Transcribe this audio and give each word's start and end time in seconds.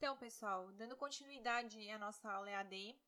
Então, 0.00 0.16
pessoal, 0.16 0.72
dando 0.72 0.96
continuidade 0.96 1.90
à 1.90 1.98
nossa 1.98 2.26
aula 2.32 2.48
EAD, 2.48 2.98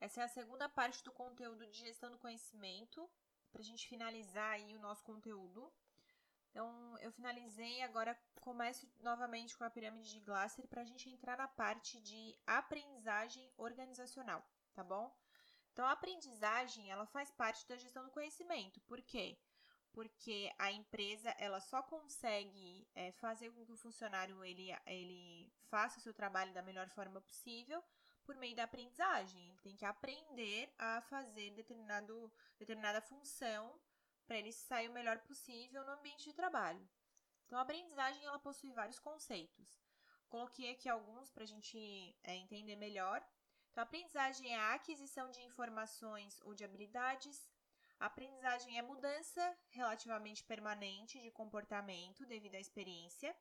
essa 0.00 0.20
é 0.20 0.24
a 0.24 0.28
segunda 0.28 0.68
parte 0.68 1.00
do 1.04 1.12
conteúdo 1.12 1.64
de 1.68 1.78
gestão 1.78 2.10
do 2.10 2.18
conhecimento, 2.18 3.08
para 3.52 3.60
a 3.60 3.64
gente 3.64 3.86
finalizar 3.86 4.54
aí 4.54 4.74
o 4.74 4.80
nosso 4.80 5.04
conteúdo. 5.04 5.72
Então, 6.50 6.98
eu 6.98 7.12
finalizei, 7.12 7.82
agora 7.82 8.20
começo 8.40 8.92
novamente 8.98 9.56
com 9.56 9.62
a 9.62 9.70
pirâmide 9.70 10.10
de 10.10 10.18
Glasser 10.18 10.66
para 10.66 10.82
a 10.82 10.84
gente 10.84 11.08
entrar 11.08 11.38
na 11.38 11.46
parte 11.46 12.00
de 12.00 12.36
aprendizagem 12.44 13.48
organizacional, 13.56 14.44
tá 14.74 14.82
bom? 14.82 15.16
Então, 15.72 15.86
a 15.86 15.92
aprendizagem, 15.92 16.90
ela 16.90 17.06
faz 17.06 17.30
parte 17.30 17.64
da 17.68 17.76
gestão 17.76 18.04
do 18.04 18.10
conhecimento. 18.10 18.80
Por 18.88 19.00
quê? 19.02 19.38
Porque 19.38 19.49
a 20.58 20.70
empresa, 20.70 21.30
ela 21.38 21.60
só 21.60 21.82
consegue 21.82 22.86
é, 22.94 23.12
fazer 23.12 23.50
com 23.50 23.64
que 23.64 23.72
o 23.72 23.76
funcionário, 23.76 24.44
ele, 24.44 24.70
ele 24.86 25.52
faça 25.68 25.98
o 25.98 26.02
seu 26.02 26.14
trabalho 26.14 26.52
da 26.52 26.62
melhor 26.62 26.88
forma 26.88 27.20
possível 27.20 27.82
por 28.24 28.36
meio 28.36 28.54
da 28.54 28.64
aprendizagem. 28.64 29.48
Ele 29.48 29.58
tem 29.58 29.76
que 29.76 29.84
aprender 29.84 30.72
a 30.78 31.00
fazer 31.02 31.50
determinado, 31.52 32.32
determinada 32.58 33.00
função 33.00 33.78
para 34.26 34.38
ele 34.38 34.52
sair 34.52 34.88
o 34.88 34.92
melhor 34.92 35.18
possível 35.20 35.84
no 35.84 35.92
ambiente 35.92 36.24
de 36.24 36.34
trabalho. 36.34 36.88
Então, 37.46 37.58
a 37.58 37.62
aprendizagem, 37.62 38.24
ela 38.24 38.38
possui 38.38 38.72
vários 38.72 39.00
conceitos. 39.00 39.82
Coloquei 40.28 40.70
aqui 40.70 40.88
alguns 40.88 41.32
para 41.32 41.42
a 41.42 41.46
gente 41.46 42.16
é, 42.22 42.36
entender 42.36 42.76
melhor. 42.76 43.20
Então, 43.70 43.82
a 43.82 43.84
aprendizagem 43.84 44.52
é 44.52 44.56
a 44.56 44.74
aquisição 44.74 45.30
de 45.32 45.42
informações 45.42 46.40
ou 46.42 46.54
de 46.54 46.64
habilidades. 46.64 47.50
A 48.00 48.06
aprendizagem 48.06 48.78
é 48.78 48.82
mudança 48.82 49.58
relativamente 49.68 50.42
permanente 50.42 51.20
de 51.20 51.30
comportamento 51.30 52.24
devido 52.24 52.54
à 52.54 52.58
experiência. 52.58 53.36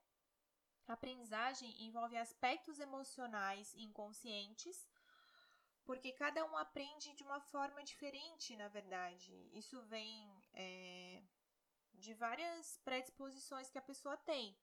A 0.86 0.94
aprendizagem 0.94 1.82
envolve 1.86 2.18
aspectos 2.18 2.78
emocionais 2.78 3.74
inconscientes, 3.74 4.86
porque 5.86 6.12
cada 6.12 6.44
um 6.44 6.58
aprende 6.58 7.14
de 7.14 7.24
uma 7.24 7.40
forma 7.40 7.82
diferente, 7.86 8.58
na 8.58 8.68
verdade. 8.68 9.32
Isso 9.54 9.82
vem 9.84 10.30
é, 10.54 11.24
de 11.94 12.14
várias 12.14 12.78
predisposições 12.84 13.72
que 13.72 13.78
a 13.78 13.82
pessoa 13.82 14.18
tem. 14.18 14.58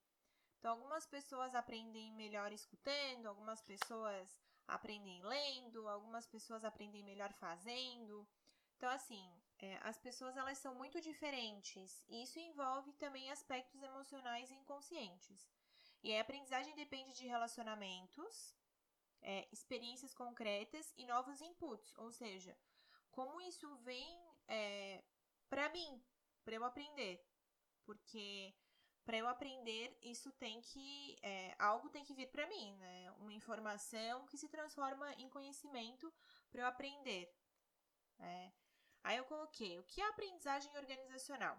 Então, 0.59 0.73
algumas 0.73 1.07
pessoas 1.07 1.55
aprendem 1.55 2.13
melhor 2.13 2.53
escutando, 2.53 3.27
algumas 3.27 3.63
pessoas 3.63 4.39
aprendem 4.69 5.23
lendo, 5.23 5.89
algumas 5.89 6.27
pessoas 6.27 6.65
aprendem 6.65 7.03
melhor 7.03 7.33
fazendo. 7.33 8.29
Então, 8.77 8.91
assim, 8.91 9.27
é, 9.59 9.79
as 9.83 9.99
pessoas 9.99 10.37
elas 10.37 10.59
são 10.59 10.75
muito 10.75 11.01
diferentes 11.01 12.05
e 12.09 12.23
isso 12.23 12.39
envolve 12.39 12.93
também 12.95 13.31
aspectos 13.31 13.83
emocionais 13.83 14.51
e 14.51 14.55
inconscientes. 14.55 15.49
E 16.03 16.15
a 16.15 16.21
aprendizagem 16.21 16.75
depende 16.75 17.15
de 17.15 17.27
relacionamentos, 17.27 18.55
é, 19.23 19.49
experiências 19.51 20.15
concretas 20.15 20.93
e 20.97 21.07
novos 21.07 21.41
inputs, 21.41 21.93
ou 21.97 22.13
seja, 22.13 22.57
como 23.11 23.41
isso 23.41 23.75
vem 23.79 24.19
é, 24.47 25.03
para 25.49 25.69
mim, 25.71 26.03
para 26.45 26.55
eu 26.55 26.65
aprender. 26.65 27.25
Porque 27.85 28.55
para 29.07 29.17
eu 29.17 29.29
aprender, 29.29 29.97
isso 30.03 30.33
tem 30.33 30.61
que. 30.61 31.17
É, 31.23 31.55
algo 31.61 31.89
tem 31.89 32.05
que 32.05 32.13
vir 32.13 32.29
para 32.29 32.47
mim, 32.49 32.77
né? 32.77 33.13
Uma 33.21 33.33
informação 33.33 34.27
que 34.27 34.37
se 34.37 34.49
transforma 34.49 35.13
em 35.15 35.29
conhecimento 35.29 36.13
para 36.51 36.63
eu 36.63 36.67
aprender. 36.67 37.33
Né? 38.19 38.53
Aí 39.07 39.19
eu 39.19 39.25
coloquei: 39.25 39.79
o 39.79 39.85
que 39.85 40.01
é 40.01 40.09
aprendizagem 40.09 40.77
organizacional? 40.77 41.57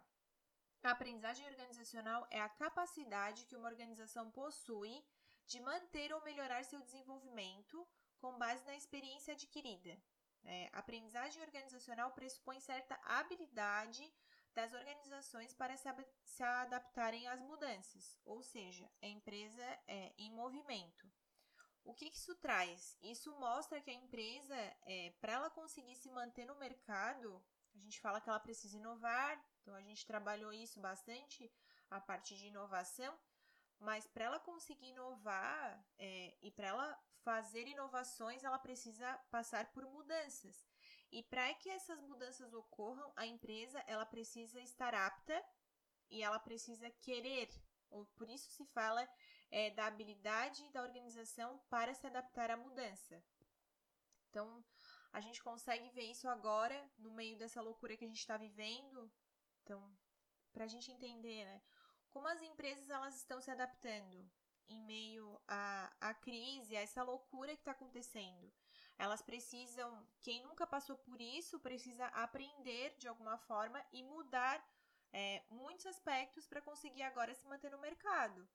A 0.84 0.92
aprendizagem 0.92 1.48
organizacional 1.48 2.28
é 2.30 2.42
a 2.42 2.50
capacidade 2.50 3.46
que 3.46 3.56
uma 3.56 3.70
organização 3.70 4.30
possui 4.30 5.02
de 5.46 5.62
manter 5.62 6.14
ou 6.14 6.22
melhorar 6.24 6.64
seu 6.66 6.82
desenvolvimento 6.82 7.88
com 8.20 8.38
base 8.38 8.66
na 8.66 8.76
experiência 8.76 9.34
adquirida. 9.34 9.98
É, 10.44 10.70
aprendizagem 10.74 11.42
organizacional 11.42 12.12
pressupõe 12.12 12.60
certa 12.60 13.00
habilidade 13.04 14.14
das 14.54 14.74
organizações 14.74 15.54
para 15.54 15.78
se, 15.78 15.90
se 16.24 16.44
adaptarem 16.44 17.28
às 17.30 17.40
mudanças, 17.42 18.18
ou 18.26 18.44
seja, 18.44 18.90
a 19.02 19.08
empresa 19.08 19.66
é 19.88 20.14
em 20.18 20.32
movimento. 20.32 21.10
O 21.88 21.94
que, 21.94 22.10
que 22.10 22.18
isso 22.18 22.36
traz? 22.36 22.98
Isso 23.02 23.32
mostra 23.40 23.80
que 23.80 23.90
a 23.90 23.94
empresa, 23.94 24.56
é, 24.86 25.14
para 25.22 25.32
ela 25.32 25.50
conseguir 25.50 25.96
se 25.96 26.10
manter 26.12 26.46
no 26.46 26.56
mercado, 26.56 27.42
a 27.74 27.80
gente 27.80 28.02
fala 28.02 28.20
que 28.20 28.30
ela 28.30 28.42
precisa 28.42 28.76
inovar, 28.76 29.42
então 29.62 29.74
a 29.74 29.82
gente 29.82 30.06
trabalhou 30.06 30.52
isso 30.52 30.82
bastante, 30.82 31.50
a 31.90 32.02
parte 32.02 32.36
de 32.36 32.48
inovação, 32.48 33.18
mas 33.80 34.06
para 34.06 34.26
ela 34.26 34.38
conseguir 34.38 34.88
inovar 34.88 35.82
é, 35.98 36.38
e 36.42 36.52
para 36.52 36.68
ela 36.68 37.04
fazer 37.24 37.66
inovações, 37.66 38.44
ela 38.44 38.60
precisa 38.60 39.18
passar 39.32 39.72
por 39.72 39.86
mudanças. 39.86 40.68
E 41.10 41.24
para 41.24 41.54
que 41.54 41.70
essas 41.70 42.02
mudanças 42.02 42.54
ocorram, 42.54 43.14
a 43.16 43.26
empresa 43.26 43.82
ela 43.88 44.06
precisa 44.06 44.60
estar 44.60 44.94
apta 44.94 45.42
e 46.10 46.22
ela 46.22 46.38
precisa 46.38 46.92
querer. 46.92 47.50
Ou 47.90 48.06
por 48.08 48.30
isso 48.30 48.50
se 48.52 48.66
fala 48.66 49.08
é, 49.52 49.72
da 49.72 49.86
habilidade 49.86 50.68
da 50.70 50.82
organização 50.82 51.60
para 51.70 51.94
se 51.94 52.06
adaptar 52.06 52.52
à 52.52 52.58
mudança. 52.58 53.24
Então, 54.30 54.64
a 55.12 55.20
gente 55.20 55.42
consegue 55.42 55.90
ver 55.90 56.12
isso 56.12 56.28
agora, 56.28 56.78
no 56.98 57.12
meio 57.12 57.38
dessa 57.38 57.62
loucura 57.62 57.96
que 57.96 58.06
a 58.06 58.08
gente 58.08 58.20
está 58.20 58.38
vivendo. 58.38 59.12
Então, 59.64 59.98
para 60.52 60.66
a 60.66 60.68
gente 60.68 60.92
entender, 60.92 61.46
né? 61.46 61.62
Como 62.10 62.28
as 62.28 62.42
empresas 62.42 62.90
elas 62.90 63.16
estão 63.16 63.40
se 63.42 63.52
adaptando 63.52 64.30
em 64.68 64.82
meio 64.86 65.40
à, 65.48 65.92
à 66.02 66.14
crise, 66.14 66.76
a 66.76 66.82
essa 66.82 67.04
loucura 67.04 67.54
que 67.54 67.62
está 67.62 67.72
acontecendo? 67.72 68.52
Elas 68.98 69.22
precisam, 69.22 70.08
quem 70.22 70.42
nunca 70.44 70.66
passou 70.66 70.98
por 70.98 71.22
isso, 71.22 71.60
precisa 71.60 72.08
aprender 72.08 72.96
de 72.98 73.08
alguma 73.08 73.38
forma 73.38 73.84
e 73.92 74.02
mudar 74.04 74.64
é, 75.14 75.44
muitos 75.50 75.86
aspectos 75.86 76.48
para 76.48 76.62
conseguir 76.62 77.04
agora 77.04 77.34
se 77.34 77.48
manter 77.48 77.72
no 77.72 77.78
mercado. 77.78 78.48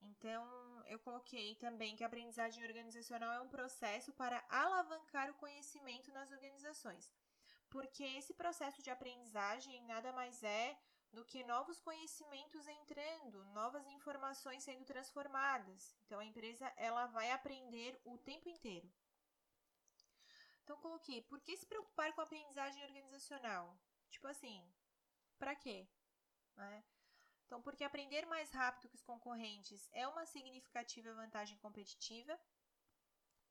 Então, 0.00 0.84
eu 0.86 0.98
coloquei 0.98 1.54
também 1.56 1.96
que 1.96 2.04
a 2.04 2.06
aprendizagem 2.06 2.64
organizacional 2.64 3.32
é 3.32 3.40
um 3.40 3.48
processo 3.48 4.12
para 4.12 4.44
alavancar 4.48 5.30
o 5.30 5.34
conhecimento 5.34 6.12
nas 6.12 6.30
organizações, 6.30 7.12
porque 7.68 8.04
esse 8.04 8.32
processo 8.34 8.82
de 8.82 8.90
aprendizagem 8.90 9.82
nada 9.84 10.12
mais 10.12 10.42
é 10.42 10.78
do 11.12 11.24
que 11.24 11.42
novos 11.44 11.80
conhecimentos 11.80 12.66
entrando, 12.66 13.44
novas 13.46 13.86
informações 13.88 14.62
sendo 14.62 14.84
transformadas. 14.84 15.96
Então 16.04 16.20
a 16.20 16.24
empresa 16.24 16.72
ela 16.76 17.06
vai 17.06 17.30
aprender 17.30 17.98
o 18.04 18.18
tempo 18.18 18.48
inteiro. 18.48 18.90
Então 20.62 20.76
coloquei, 20.78 21.22
por 21.22 21.40
que 21.40 21.56
se 21.56 21.66
preocupar 21.66 22.12
com 22.12 22.20
a 22.20 22.24
aprendizagem 22.24 22.84
organizacional? 22.84 23.78
Tipo 24.10 24.26
assim, 24.26 24.62
para 25.38 25.54
quê? 25.54 25.88
Né? 26.56 26.84
Então, 27.48 27.62
porque 27.62 27.82
aprender 27.82 28.26
mais 28.26 28.50
rápido 28.50 28.90
que 28.90 28.94
os 28.94 29.02
concorrentes 29.02 29.88
é 29.92 30.06
uma 30.06 30.26
significativa 30.26 31.14
vantagem 31.14 31.56
competitiva. 31.56 32.38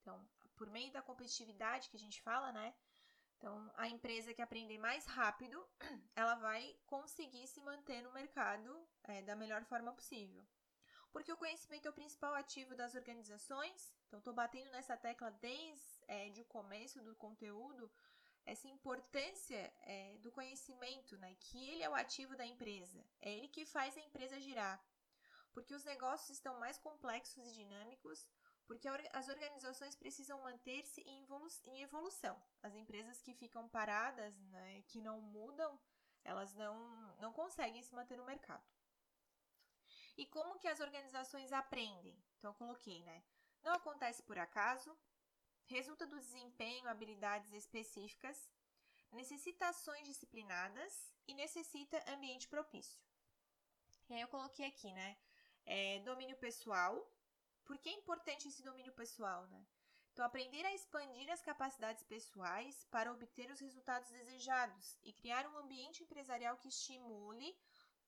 Então, 0.01 0.23
por 0.55 0.69
meio 0.69 0.91
da 0.93 1.01
competitividade 1.01 1.89
que 1.89 1.97
a 1.97 1.99
gente 1.99 2.21
fala, 2.21 2.51
né? 2.51 2.75
Então, 3.37 3.71
a 3.75 3.87
empresa 3.87 4.35
que 4.35 4.41
aprender 4.41 4.77
mais 4.77 5.03
rápido, 5.07 5.67
ela 6.15 6.35
vai 6.35 6.77
conseguir 6.85 7.47
se 7.47 7.59
manter 7.61 8.03
no 8.03 8.13
mercado 8.13 8.87
é, 9.03 9.23
da 9.23 9.35
melhor 9.35 9.65
forma 9.65 9.91
possível. 9.91 10.45
Porque 11.11 11.33
o 11.33 11.37
conhecimento 11.37 11.87
é 11.87 11.89
o 11.89 11.93
principal 11.93 12.35
ativo 12.35 12.75
das 12.75 12.93
organizações. 12.93 13.95
Então, 14.05 14.19
estou 14.19 14.33
batendo 14.33 14.69
nessa 14.69 14.95
tecla 14.95 15.31
desde 15.31 16.03
é, 16.07 16.29
de 16.29 16.41
o 16.41 16.45
começo 16.45 17.01
do 17.01 17.15
conteúdo, 17.15 17.91
essa 18.47 18.67
importância 18.69 19.73
é, 19.81 20.17
do 20.19 20.31
conhecimento, 20.31 21.17
né? 21.17 21.35
Que 21.35 21.69
ele 21.69 21.83
é 21.83 21.89
o 21.89 21.93
ativo 21.93 22.35
da 22.37 22.45
empresa. 22.45 23.05
É 23.21 23.31
ele 23.31 23.49
que 23.49 23.65
faz 23.65 23.95
a 23.97 24.01
empresa 24.01 24.39
girar. 24.39 24.81
Porque 25.53 25.75
os 25.75 25.83
negócios 25.83 26.29
estão 26.29 26.57
mais 26.57 26.77
complexos 26.77 27.45
e 27.45 27.51
dinâmicos, 27.51 28.25
porque 28.65 28.87
as 29.11 29.27
organizações 29.27 29.95
precisam 29.95 30.41
manter-se 30.41 31.01
em, 31.01 31.23
evolu 31.23 31.47
em, 31.65 31.81
evolução. 31.81 32.41
As 32.63 32.73
empresas 32.73 33.21
que 33.21 33.33
ficam 33.33 33.67
paradas, 33.67 34.37
né, 34.55 34.81
que 34.87 35.01
não 35.01 35.19
mudam, 35.19 35.77
elas 36.23 36.53
não, 36.53 36.77
não 37.19 37.33
conseguem 37.33 37.83
se 37.83 37.93
manter 37.93 38.17
no 38.17 38.25
mercado. 38.25 38.63
E 40.15 40.25
como 40.25 40.57
que 40.57 40.67
as 40.69 40.79
organizações 40.79 41.51
aprendem? 41.51 42.17
Então, 42.37 42.51
eu 42.51 42.55
coloquei, 42.55 43.03
né? 43.03 43.23
Não 43.61 43.73
acontece 43.73 44.23
por 44.23 44.37
acaso, 44.37 44.97
resulta 45.67 46.05
do 46.05 46.19
desempenho, 46.19 46.87
habilidades 46.87 47.51
específicas, 47.53 48.49
necessita 49.11 49.69
ações 49.69 50.07
disciplinadas 50.07 51.13
e 51.27 51.33
necessita 51.33 52.03
ambiente 52.11 52.47
propício. 52.47 52.99
E 54.09 54.13
aí 54.13 54.21
eu 54.21 54.27
coloquei 54.27 54.65
aqui, 54.65 54.91
né? 54.91 55.17
É, 55.65 55.99
domínio 55.99 56.37
pessoal, 56.37 57.11
por 57.65 57.77
que 57.77 57.89
é 57.89 57.93
importante 57.93 58.47
esse 58.47 58.63
domínio 58.63 58.93
pessoal, 58.93 59.45
né? 59.47 59.65
Então, 60.13 60.25
aprender 60.25 60.65
a 60.65 60.73
expandir 60.73 61.29
as 61.29 61.43
capacidades 61.43 62.03
pessoais 62.03 62.85
para 62.85 63.11
obter 63.11 63.51
os 63.51 63.59
resultados 63.59 64.09
desejados 64.09 64.97
e 65.03 65.13
criar 65.13 65.45
um 65.45 65.57
ambiente 65.59 66.01
empresarial 66.01 66.57
que 66.57 66.69
estimule 66.69 67.55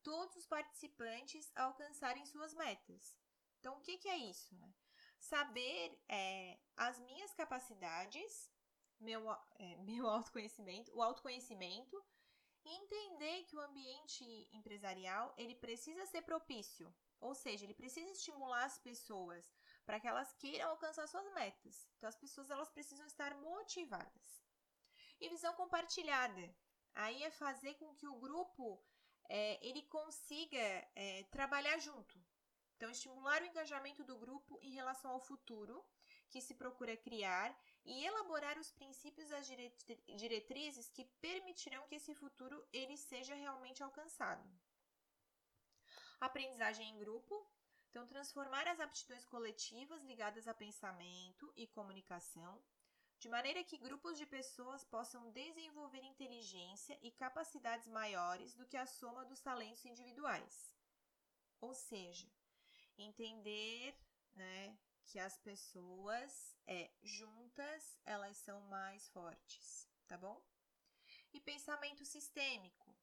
todos 0.02 0.36
os 0.36 0.48
participantes 0.48 1.52
a 1.56 1.66
alcançarem 1.66 2.26
suas 2.26 2.56
metas. 2.56 3.16
Então, 3.60 3.78
o 3.78 3.82
que, 3.82 3.98
que 3.98 4.10
é 4.10 4.18
isso? 4.18 4.56
Né? 4.56 4.74
Saber 5.20 6.02
é, 6.08 6.58
as 6.78 7.00
minhas 7.00 7.34
capacidades, 7.34 8.52
meu, 9.00 9.30
é, 9.32 9.76
meu 9.84 10.08
autoconhecimento, 10.08 10.96
o 10.96 11.02
autoconhecimento, 11.02 12.04
e 12.66 12.76
entender 12.76 13.44
que 13.46 13.56
o 13.56 13.62
ambiente 13.62 14.50
empresarial 14.52 15.34
ele 15.38 15.56
precisa 15.56 16.06
ser 16.06 16.22
propício, 16.24 16.94
ou 17.20 17.34
seja, 17.34 17.66
ele 17.66 17.74
precisa 17.74 18.10
estimular 18.12 18.66
as 18.66 18.78
pessoas 18.78 19.54
para 19.86 20.00
que 20.00 20.08
elas 20.08 20.32
queiram 20.34 20.70
alcançar 20.70 21.08
suas 21.08 21.34
metas. 21.34 21.88
Então, 21.98 22.08
as 22.08 22.16
pessoas 22.16 22.50
elas 22.50 22.70
precisam 22.70 23.06
estar 23.06 23.36
motivadas. 23.36 24.44
E 25.20 25.30
visão 25.30 25.54
compartilhada, 25.54 26.56
aí 26.94 27.24
é 27.24 27.32
fazer 27.32 27.74
com 27.76 27.94
que 27.96 28.08
o 28.08 28.20
grupo 28.20 28.82
é, 29.28 29.68
ele 29.68 29.84
consiga 29.84 30.88
é, 30.96 31.24
trabalhar 31.32 31.78
junto. 31.80 32.20
Então, 32.80 32.90
estimular 32.92 33.42
o 33.42 33.46
engajamento 33.46 34.06
do 34.06 34.18
grupo 34.18 34.58
em 34.62 34.72
relação 34.72 35.12
ao 35.12 35.20
futuro 35.20 35.86
que 36.30 36.40
se 36.40 36.54
procura 36.54 36.96
criar 36.96 37.54
e 37.84 38.06
elaborar 38.06 38.58
os 38.58 38.72
princípios 38.72 39.30
e 39.30 39.36
as 39.36 39.46
diretrizes 40.18 40.88
que 40.90 41.04
permitirão 41.20 41.86
que 41.88 41.96
esse 41.96 42.16
futuro 42.16 42.66
ele 42.72 42.96
seja 42.96 43.36
realmente 43.36 43.84
alcançado. 43.84 44.50
Aprendizagem 46.22 46.90
em 46.90 46.98
grupo. 46.98 47.46
Então, 47.90 48.08
transformar 48.08 48.66
as 48.66 48.80
aptidões 48.80 49.26
coletivas 49.26 50.02
ligadas 50.04 50.48
a 50.48 50.54
pensamento 50.54 51.52
e 51.58 51.68
comunicação 51.68 52.64
de 53.18 53.28
maneira 53.28 53.62
que 53.62 53.78
grupos 53.78 54.18
de 54.18 54.26
pessoas 54.26 54.86
possam 54.86 55.30
desenvolver 55.32 56.02
inteligência 56.02 56.98
e 57.02 57.12
capacidades 57.12 57.90
maiores 57.90 58.56
do 58.56 58.66
que 58.66 58.78
a 58.78 58.86
soma 58.86 59.26
dos 59.26 59.42
talentos 59.42 59.84
individuais. 59.84 60.74
Ou 61.60 61.74
seja, 61.74 62.39
entender 63.04 63.96
né, 64.36 64.78
que 65.06 65.20
as 65.20 65.38
pessoas 65.38 66.56
é, 66.68 66.90
juntas 67.02 68.00
elas 68.06 68.38
são 68.38 68.62
mais 68.62 69.08
fortes, 69.10 69.88
tá 70.08 70.18
bom? 70.18 70.42
E 71.34 71.40
pensamento 71.42 72.06
sistêmico. 72.06 72.96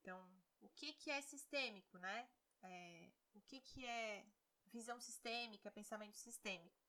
Então, 0.00 0.20
o 0.60 0.68
que, 0.70 0.92
que 0.94 1.10
é 1.10 1.20
sistêmico, 1.20 1.98
né? 1.98 2.28
É, 2.62 3.10
o 3.34 3.40
que, 3.42 3.60
que 3.60 3.84
é 3.84 4.24
visão 4.66 5.00
sistêmica, 5.00 5.70
pensamento 5.70 6.16
sistêmico? 6.16 6.80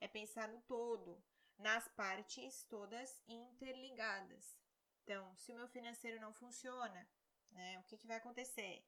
É 0.00 0.08
pensar 0.08 0.48
no 0.48 0.60
todo, 0.62 1.22
nas 1.58 1.88
partes 1.88 2.64
todas 2.64 3.22
interligadas. 3.26 4.58
Então, 5.02 5.34
se 5.36 5.52
o 5.52 5.56
meu 5.56 5.68
financeiro 5.68 6.20
não 6.20 6.32
funciona, 6.32 7.08
né, 7.50 7.78
o 7.78 7.82
que, 7.84 7.96
que 7.96 8.06
vai 8.06 8.16
acontecer? 8.16 8.84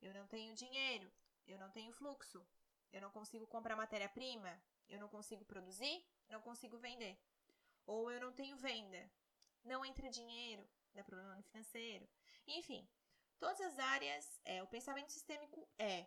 Eu 0.00 0.14
não 0.14 0.26
tenho 0.26 0.54
dinheiro, 0.54 1.12
eu 1.48 1.58
não 1.58 1.70
tenho 1.70 1.92
fluxo, 1.92 2.46
eu 2.92 3.00
não 3.00 3.10
consigo 3.10 3.46
comprar 3.46 3.76
matéria-prima, 3.76 4.62
eu 4.88 5.00
não 5.00 5.08
consigo 5.08 5.44
produzir, 5.44 6.04
não 6.28 6.40
consigo 6.40 6.78
vender. 6.78 7.18
Ou 7.86 8.10
eu 8.10 8.20
não 8.20 8.32
tenho 8.32 8.56
venda, 8.56 9.10
não 9.64 9.84
entra 9.84 10.10
dinheiro, 10.10 10.68
dá 10.94 11.02
problema 11.02 11.34
no 11.34 11.42
financeiro. 11.42 12.08
Enfim, 12.46 12.86
todas 13.38 13.60
as 13.60 13.78
áreas, 13.78 14.40
é, 14.44 14.62
o 14.62 14.66
pensamento 14.66 15.10
sistêmico 15.12 15.66
é 15.78 16.06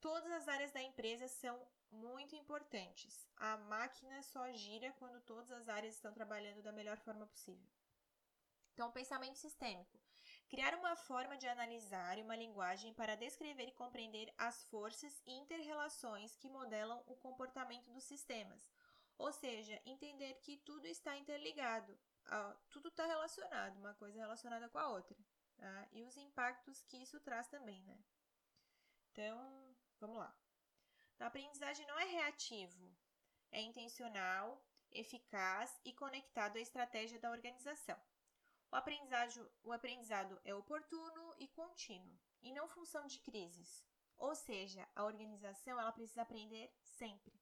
todas 0.00 0.30
as 0.32 0.48
áreas 0.48 0.72
da 0.72 0.82
empresa 0.82 1.28
são 1.28 1.66
muito 1.90 2.34
importantes. 2.34 3.28
A 3.36 3.56
máquina 3.56 4.22
só 4.22 4.50
gira 4.52 4.92
quando 4.98 5.20
todas 5.20 5.50
as 5.50 5.68
áreas 5.68 5.94
estão 5.94 6.12
trabalhando 6.12 6.62
da 6.62 6.72
melhor 6.72 6.98
forma 6.98 7.26
possível. 7.26 7.66
Então, 8.72 8.90
pensamento 8.90 9.38
sistêmico. 9.38 10.01
Criar 10.52 10.74
uma 10.74 10.94
forma 10.94 11.34
de 11.38 11.48
analisar 11.48 12.18
e 12.18 12.22
uma 12.22 12.36
linguagem 12.36 12.92
para 12.92 13.16
descrever 13.16 13.68
e 13.68 13.72
compreender 13.72 14.30
as 14.36 14.62
forças 14.64 15.22
e 15.24 15.32
interrelações 15.32 16.36
que 16.36 16.50
modelam 16.50 17.02
o 17.06 17.16
comportamento 17.16 17.90
dos 17.90 18.04
sistemas. 18.04 18.62
Ou 19.16 19.32
seja, 19.32 19.80
entender 19.86 20.34
que 20.42 20.58
tudo 20.58 20.86
está 20.86 21.16
interligado, 21.16 21.98
tudo 22.68 22.88
está 22.88 23.06
relacionado, 23.06 23.78
uma 23.78 23.94
coisa 23.94 24.18
relacionada 24.18 24.68
com 24.68 24.76
a 24.76 24.90
outra. 24.90 25.16
Tá? 25.56 25.88
E 25.90 26.02
os 26.02 26.18
impactos 26.18 26.82
que 26.82 26.98
isso 26.98 27.18
traz 27.20 27.48
também, 27.48 27.82
né? 27.84 27.98
Então, 29.10 29.74
vamos 29.98 30.18
lá. 30.18 30.36
A 31.18 31.28
aprendizagem 31.28 31.86
não 31.86 31.98
é 31.98 32.04
reativo, 32.04 32.94
é 33.50 33.62
intencional, 33.62 34.62
eficaz 34.90 35.80
e 35.82 35.94
conectado 35.94 36.58
à 36.58 36.60
estratégia 36.60 37.18
da 37.18 37.30
organização. 37.30 37.98
O 38.72 38.76
aprendizado, 38.76 39.52
o 39.62 39.70
aprendizado 39.70 40.40
é 40.46 40.54
oportuno 40.54 41.34
e 41.36 41.46
contínuo, 41.46 42.18
e 42.40 42.50
não 42.54 42.66
função 42.66 43.06
de 43.06 43.18
crises. 43.18 43.84
Ou 44.16 44.34
seja, 44.34 44.88
a 44.96 45.04
organização 45.04 45.78
ela 45.78 45.92
precisa 45.92 46.22
aprender 46.22 46.72
sempre. 46.80 47.38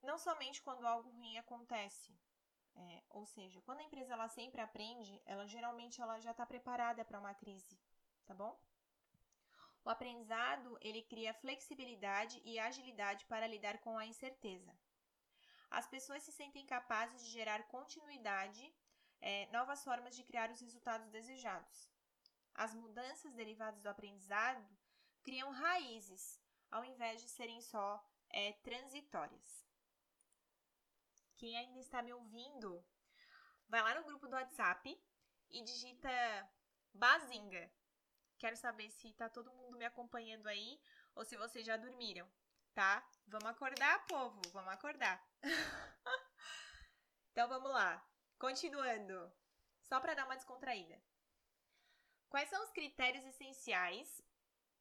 Não 0.00 0.18
somente 0.18 0.62
quando 0.62 0.86
algo 0.86 1.10
ruim 1.10 1.36
acontece. 1.36 2.16
É, 2.76 3.02
ou 3.10 3.26
seja, 3.26 3.60
quando 3.62 3.80
a 3.80 3.82
empresa 3.82 4.12
ela 4.12 4.28
sempre 4.28 4.60
aprende, 4.60 5.20
ela 5.26 5.48
geralmente 5.48 6.00
ela 6.00 6.20
já 6.20 6.30
está 6.30 6.46
preparada 6.46 7.04
para 7.04 7.18
uma 7.18 7.34
crise, 7.34 7.76
tá 8.24 8.32
bom? 8.32 8.56
O 9.84 9.90
aprendizado 9.90 10.78
ele 10.80 11.02
cria 11.02 11.34
flexibilidade 11.34 12.40
e 12.44 12.56
agilidade 12.56 13.26
para 13.26 13.48
lidar 13.48 13.78
com 13.78 13.98
a 13.98 14.06
incerteza. 14.06 14.72
As 15.68 15.88
pessoas 15.88 16.22
se 16.22 16.30
sentem 16.30 16.64
capazes 16.64 17.24
de 17.24 17.30
gerar 17.30 17.66
continuidade, 17.66 18.72
é, 19.20 19.46
novas 19.52 19.82
formas 19.84 20.14
de 20.16 20.24
criar 20.24 20.50
os 20.50 20.60
resultados 20.60 21.08
desejados. 21.10 21.90
As 22.54 22.74
mudanças 22.74 23.34
derivadas 23.34 23.80
do 23.80 23.88
aprendizado 23.88 24.66
criam 25.22 25.50
raízes, 25.50 26.40
ao 26.70 26.84
invés 26.84 27.20
de 27.20 27.28
serem 27.28 27.60
só 27.60 28.04
é, 28.30 28.52
transitórias. 28.62 29.66
Quem 31.36 31.56
ainda 31.56 31.80
está 31.80 32.02
me 32.02 32.12
ouvindo, 32.12 32.84
vai 33.68 33.82
lá 33.82 33.94
no 33.94 34.04
grupo 34.04 34.26
do 34.26 34.34
WhatsApp 34.34 35.02
e 35.50 35.62
digita 35.62 36.10
Bazinga 36.92 37.70
Quero 38.40 38.56
saber 38.56 38.90
se 38.90 39.12
tá 39.12 39.28
todo 39.28 39.52
mundo 39.52 39.76
me 39.76 39.84
acompanhando 39.84 40.46
aí 40.46 40.80
ou 41.14 41.26
se 41.26 41.36
vocês 41.36 41.64
já 41.66 41.76
dormiram, 41.76 42.26
tá? 42.72 43.06
Vamos 43.26 43.48
acordar, 43.50 44.06
povo, 44.06 44.40
vamos 44.50 44.72
acordar. 44.72 45.22
então 47.30 47.46
vamos 47.46 47.70
lá. 47.70 48.02
Continuando, 48.40 49.30
só 49.82 50.00
para 50.00 50.14
dar 50.14 50.24
uma 50.24 50.34
descontraída. 50.34 50.98
Quais 52.30 52.48
são 52.48 52.64
os 52.64 52.70
critérios 52.70 53.22
essenciais 53.26 54.22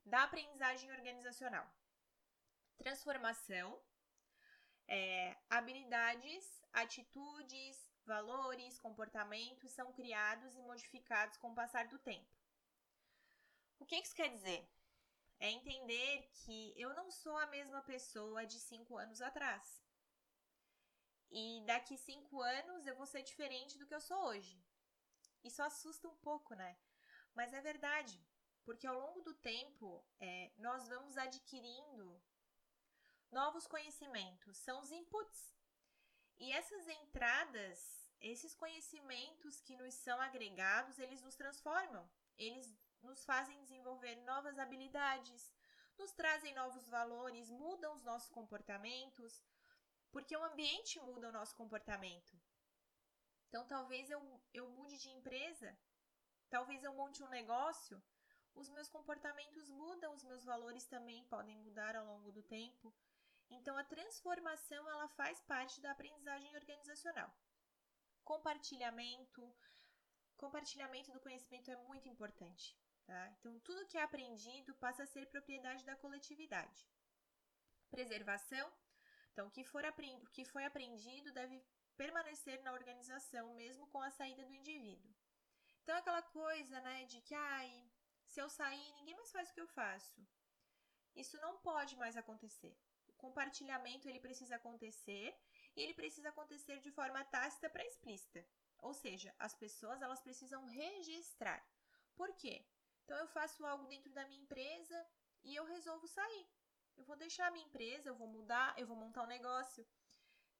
da 0.05 0.23
aprendizagem 0.23 0.89
organizacional? 0.93 1.69
Transformação, 2.77 3.77
é, 4.87 5.35
habilidades, 5.49 6.63
atitudes, 6.71 7.91
valores, 8.05 8.79
comportamentos 8.79 9.73
são 9.73 9.91
criados 9.91 10.55
e 10.55 10.61
modificados 10.61 11.35
com 11.35 11.51
o 11.51 11.55
passar 11.55 11.85
do 11.89 11.99
tempo. 11.99 12.33
O 13.77 13.85
que 13.85 13.97
isso 13.97 14.15
quer 14.15 14.29
dizer? 14.29 14.65
É 15.37 15.49
entender 15.49 16.29
que 16.31 16.73
eu 16.77 16.93
não 16.93 17.11
sou 17.11 17.37
a 17.37 17.47
mesma 17.47 17.81
pessoa 17.81 18.45
de 18.45 18.57
cinco 18.57 18.97
anos 18.97 19.21
atrás. 19.21 19.83
E 21.31 21.63
daqui 21.65 21.97
cinco 21.97 22.41
anos 22.41 22.87
eu 22.87 22.95
vou 22.95 23.05
ser 23.05 23.21
diferente 23.21 23.77
do 23.77 23.85
que 23.85 23.93
eu 23.93 24.01
sou 24.01 24.17
hoje. 24.25 24.61
Isso 25.43 25.61
assusta 25.61 26.07
um 26.07 26.15
pouco, 26.17 26.55
né? 26.55 26.77
Mas 27.33 27.53
é 27.53 27.61
verdade, 27.61 28.19
porque 28.63 28.87
ao 28.87 28.99
longo 28.99 29.21
do 29.21 29.33
tempo 29.33 30.03
é, 30.19 30.51
nós 30.57 30.87
vamos 30.87 31.17
adquirindo 31.17 32.21
novos 33.31 33.67
conhecimentos, 33.67 34.57
são 34.57 34.81
os 34.81 34.91
inputs. 34.91 35.55
E 36.39 36.51
essas 36.51 36.87
entradas, 36.87 38.11
esses 38.19 38.55
conhecimentos 38.55 39.61
que 39.61 39.75
nos 39.75 39.93
são 39.93 40.19
agregados, 40.19 40.97
eles 40.97 41.21
nos 41.21 41.35
transformam, 41.35 42.09
eles 42.37 42.73
nos 43.01 43.23
fazem 43.23 43.61
desenvolver 43.61 44.15
novas 44.23 44.57
habilidades, 44.57 45.53
nos 45.97 46.11
trazem 46.11 46.53
novos 46.53 46.87
valores, 46.87 47.49
mudam 47.49 47.93
os 47.93 48.03
nossos 48.03 48.29
comportamentos, 48.29 49.43
porque 50.11 50.35
o 50.35 50.43
ambiente 50.43 50.99
muda 50.99 51.29
o 51.29 51.31
nosso 51.31 51.55
comportamento. 51.55 52.39
Então, 53.47 53.65
talvez 53.67 54.09
eu, 54.09 54.21
eu 54.53 54.69
mude 54.69 54.97
de 54.97 55.09
empresa, 55.09 55.77
talvez 56.49 56.83
eu 56.83 56.93
monte 56.93 57.23
um 57.23 57.29
negócio, 57.29 58.01
os 58.55 58.69
meus 58.69 58.89
comportamentos 58.89 59.69
mudam, 59.69 60.13
os 60.13 60.23
meus 60.23 60.43
valores 60.43 60.85
também 60.85 61.23
podem 61.25 61.57
mudar 61.57 61.95
ao 61.95 62.05
longo 62.05 62.31
do 62.31 62.43
tempo. 62.43 62.93
Então, 63.49 63.77
a 63.77 63.83
transformação 63.83 64.87
ela 64.89 65.07
faz 65.09 65.41
parte 65.41 65.81
da 65.81 65.91
aprendizagem 65.91 66.55
organizacional. 66.55 67.33
Compartilhamento, 68.23 69.55
compartilhamento 70.37 71.11
do 71.11 71.19
conhecimento 71.19 71.71
é 71.71 71.75
muito 71.75 72.07
importante. 72.07 72.77
Tá? 73.05 73.27
Então, 73.39 73.59
tudo 73.61 73.87
que 73.87 73.97
é 73.97 74.03
aprendido 74.03 74.75
passa 74.75 75.01
a 75.01 75.07
ser 75.07 75.25
propriedade 75.27 75.83
da 75.83 75.95
coletividade. 75.95 76.87
Preservação. 77.89 78.71
Então, 79.31 79.47
o 79.47 79.51
que, 79.51 79.63
for 79.63 79.83
o 79.85 80.29
que 80.31 80.45
foi 80.45 80.65
aprendido 80.65 81.31
deve 81.31 81.63
permanecer 81.95 82.61
na 82.61 82.73
organização, 82.73 83.53
mesmo 83.55 83.87
com 83.87 84.01
a 84.01 84.11
saída 84.11 84.45
do 84.45 84.53
indivíduo. 84.53 85.13
Então, 85.81 85.95
aquela 85.97 86.21
coisa 86.21 86.79
né, 86.81 87.05
de 87.05 87.21
que, 87.21 87.35
ai, 87.35 87.89
se 88.25 88.39
eu 88.41 88.49
sair, 88.49 88.93
ninguém 88.93 89.15
mais 89.15 89.31
faz 89.31 89.49
o 89.49 89.53
que 89.53 89.61
eu 89.61 89.67
faço. 89.67 90.21
Isso 91.15 91.39
não 91.41 91.57
pode 91.57 91.95
mais 91.97 92.15
acontecer. 92.15 92.77
compartilhamento 93.17 94.07
ele 94.07 94.19
precisa 94.19 94.55
acontecer 94.55 95.35
e 95.75 95.81
ele 95.81 95.93
precisa 95.93 96.29
acontecer 96.29 96.79
de 96.79 96.91
forma 96.91 97.23
tácita 97.25 97.69
para 97.69 97.85
explícita. 97.85 98.45
Ou 98.79 98.93
seja, 98.93 99.33
as 99.37 99.53
pessoas 99.53 100.01
elas 100.01 100.21
precisam 100.21 100.65
registrar. 100.65 101.61
Por 102.15 102.33
quê? 102.35 102.65
Então 103.03 103.17
eu 103.17 103.27
faço 103.27 103.65
algo 103.65 103.87
dentro 103.87 104.11
da 104.13 104.25
minha 104.25 104.41
empresa 104.41 105.07
e 105.43 105.55
eu 105.55 105.65
resolvo 105.65 106.07
sair. 106.07 106.47
Eu 106.99 107.05
vou 107.05 107.15
deixar 107.15 107.47
a 107.47 107.51
minha 107.51 107.65
empresa, 107.65 108.09
eu 108.09 108.15
vou 108.15 108.27
mudar, 108.27 108.77
eu 108.77 108.85
vou 108.85 108.97
montar 108.97 109.23
um 109.23 109.33
negócio. 109.37 109.87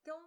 Então, 0.02 0.18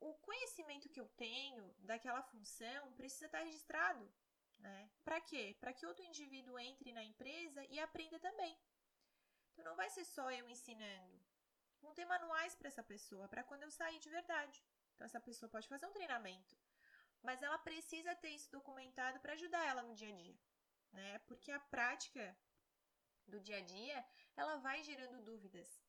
o 0.00 0.14
conhecimento 0.14 0.88
que 0.88 0.98
eu 0.98 1.06
tenho 1.10 1.74
daquela 1.80 2.22
função 2.22 2.92
precisa 2.94 3.26
estar 3.26 3.40
registrado. 3.40 4.10
Né? 4.58 4.90
Para 5.04 5.20
quê? 5.20 5.54
Para 5.60 5.74
que 5.74 5.84
outro 5.84 6.02
indivíduo 6.02 6.58
entre 6.58 6.92
na 6.92 7.04
empresa 7.04 7.62
e 7.66 7.78
aprenda 7.78 8.18
também. 8.18 8.58
Então, 9.52 9.66
não 9.66 9.76
vai 9.76 9.90
ser 9.90 10.06
só 10.06 10.30
eu 10.32 10.48
ensinando. 10.48 11.20
Vão 11.82 11.92
ter 11.92 12.06
manuais 12.06 12.54
para 12.54 12.68
essa 12.68 12.82
pessoa, 12.82 13.28
para 13.28 13.44
quando 13.44 13.62
eu 13.62 13.70
sair 13.70 13.98
de 13.98 14.08
verdade. 14.08 14.64
Então, 14.94 15.04
essa 15.04 15.20
pessoa 15.20 15.50
pode 15.50 15.68
fazer 15.68 15.86
um 15.86 15.92
treinamento, 15.92 16.56
mas 17.22 17.42
ela 17.42 17.58
precisa 17.58 18.14
ter 18.16 18.30
isso 18.30 18.50
documentado 18.50 19.20
para 19.20 19.34
ajudar 19.34 19.66
ela 19.66 19.82
no 19.82 19.94
dia 19.94 20.08
a 20.08 20.16
dia. 20.16 20.38
Né? 20.92 21.18
Porque 21.20 21.52
a 21.52 21.60
prática 21.60 22.36
do 23.30 23.40
dia 23.40 23.58
a 23.58 23.60
dia, 23.60 24.04
ela 24.36 24.56
vai 24.56 24.82
gerando 24.82 25.22
dúvidas. 25.22 25.80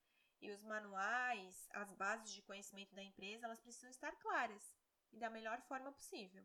E 0.42 0.50
os 0.50 0.64
manuais, 0.64 1.68
as 1.72 1.92
bases 1.94 2.32
de 2.34 2.42
conhecimento 2.42 2.96
da 2.96 3.04
empresa, 3.04 3.46
elas 3.46 3.60
precisam 3.60 3.90
estar 3.90 4.12
claras 4.18 4.76
e 5.12 5.18
da 5.18 5.30
melhor 5.30 5.62
forma 5.62 5.92
possível. 5.92 6.44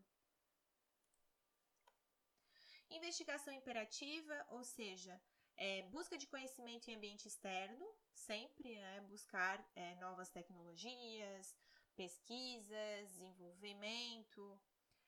Investigação 2.89 3.53
imperativa, 3.53 4.45
ou 4.49 4.63
seja, 4.63 5.19
é, 5.57 5.81
busca 5.83 6.17
de 6.17 6.27
conhecimento 6.27 6.89
em 6.89 6.95
ambiente 6.95 7.27
externo, 7.27 7.85
sempre 8.13 8.77
né, 8.79 9.01
buscar 9.01 9.65
é, 9.75 9.95
novas 9.95 10.29
tecnologias, 10.29 11.55
pesquisas, 11.95 13.09
desenvolvimento, 13.09 14.61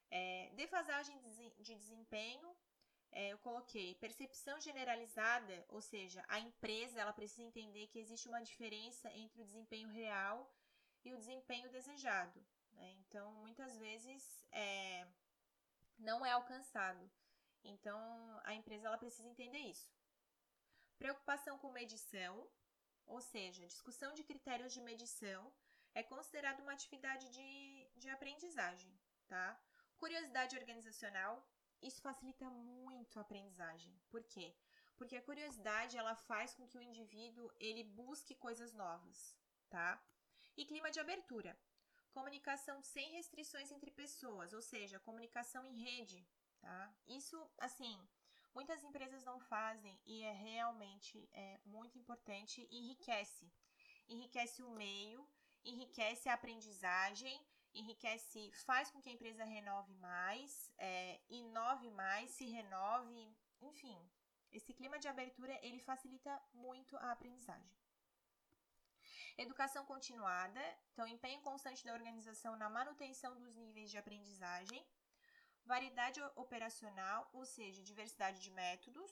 é, 0.09 0.51
defasagem 0.55 1.17
de 1.59 1.75
desempenho 1.75 2.55
é, 3.11 3.29
eu 3.29 3.37
coloquei 3.39 3.95
percepção 3.95 4.59
generalizada, 4.61 5.65
ou 5.69 5.81
seja, 5.81 6.23
a 6.27 6.39
empresa 6.39 6.99
ela 6.99 7.13
precisa 7.13 7.43
entender 7.43 7.87
que 7.87 7.99
existe 7.99 8.27
uma 8.27 8.41
diferença 8.41 9.11
entre 9.13 9.41
o 9.41 9.45
desempenho 9.45 9.89
real 9.89 10.53
e 11.03 11.13
o 11.13 11.17
desempenho 11.17 11.69
desejado. 11.71 12.39
Né? 12.73 12.91
Então, 12.99 13.31
muitas 13.33 13.77
vezes 13.77 14.45
é, 14.51 15.07
não 15.97 16.25
é 16.25 16.31
alcançado. 16.31 17.09
Então, 17.63 17.99
a 18.43 18.53
empresa 18.53 18.87
ela 18.87 18.97
precisa 18.97 19.27
entender 19.27 19.59
isso. 19.59 19.91
Preocupação 20.97 21.57
com 21.57 21.71
medição, 21.71 22.47
ou 23.05 23.21
seja, 23.21 23.67
discussão 23.67 24.13
de 24.13 24.23
critérios 24.23 24.73
de 24.73 24.81
medição 24.81 25.51
é 25.95 26.03
considerado 26.03 26.59
uma 26.61 26.73
atividade 26.73 27.29
de, 27.29 27.89
de 27.95 28.09
aprendizagem, 28.09 28.93
tá? 29.27 29.59
Curiosidade 29.97 30.57
organizacional, 30.57 31.45
isso 31.81 32.01
facilita 32.01 32.49
muito 32.49 33.17
a 33.17 33.21
aprendizagem. 33.21 33.93
Por 34.09 34.23
quê? 34.23 34.55
Porque 34.97 35.15
a 35.15 35.21
curiosidade 35.21 35.97
ela 35.97 36.15
faz 36.15 36.53
com 36.53 36.67
que 36.67 36.77
o 36.77 36.81
indivíduo 36.81 37.51
ele 37.59 37.83
busque 37.83 38.35
coisas 38.35 38.73
novas, 38.73 39.35
tá? 39.69 40.01
E 40.57 40.65
clima 40.65 40.91
de 40.91 40.99
abertura. 40.99 41.57
Comunicação 42.11 42.81
sem 42.81 43.11
restrições 43.11 43.71
entre 43.71 43.91
pessoas, 43.91 44.51
ou 44.51 44.61
seja, 44.61 44.99
comunicação 44.99 45.65
em 45.65 45.77
rede, 45.77 46.27
tá? 46.59 46.93
Isso, 47.07 47.49
assim, 47.59 47.97
muitas 48.53 48.83
empresas 48.83 49.23
não 49.23 49.39
fazem 49.39 49.97
e 50.05 50.21
é 50.23 50.33
realmente 50.33 51.29
é 51.31 51.59
muito 51.65 51.97
importante 51.97 52.67
enriquece. 52.69 53.49
Enriquece 54.07 54.61
o 54.63 54.71
meio, 54.71 55.25
enriquece 55.63 56.27
a 56.27 56.33
aprendizagem 56.33 57.39
enriquece, 57.73 58.51
faz 58.65 58.89
com 58.91 59.01
que 59.01 59.09
a 59.09 59.13
empresa 59.13 59.43
renove 59.43 59.93
mais, 59.95 60.71
é, 60.77 61.19
inove 61.29 61.89
mais, 61.91 62.31
se 62.31 62.45
renove, 62.45 63.35
enfim. 63.61 63.97
Esse 64.51 64.73
clima 64.73 64.97
de 64.97 65.07
abertura 65.07 65.57
ele 65.61 65.79
facilita 65.79 66.41
muito 66.53 66.97
a 66.97 67.11
aprendizagem. 67.11 67.77
Educação 69.37 69.85
continuada, 69.85 70.61
então 70.91 71.07
empenho 71.07 71.41
constante 71.41 71.85
da 71.85 71.93
organização 71.93 72.57
na 72.57 72.69
manutenção 72.69 73.37
dos 73.37 73.55
níveis 73.55 73.89
de 73.89 73.97
aprendizagem. 73.97 74.85
Variedade 75.63 76.19
operacional, 76.35 77.29
ou 77.31 77.45
seja, 77.45 77.83
diversidade 77.83 78.41
de 78.41 78.51
métodos. 78.51 79.11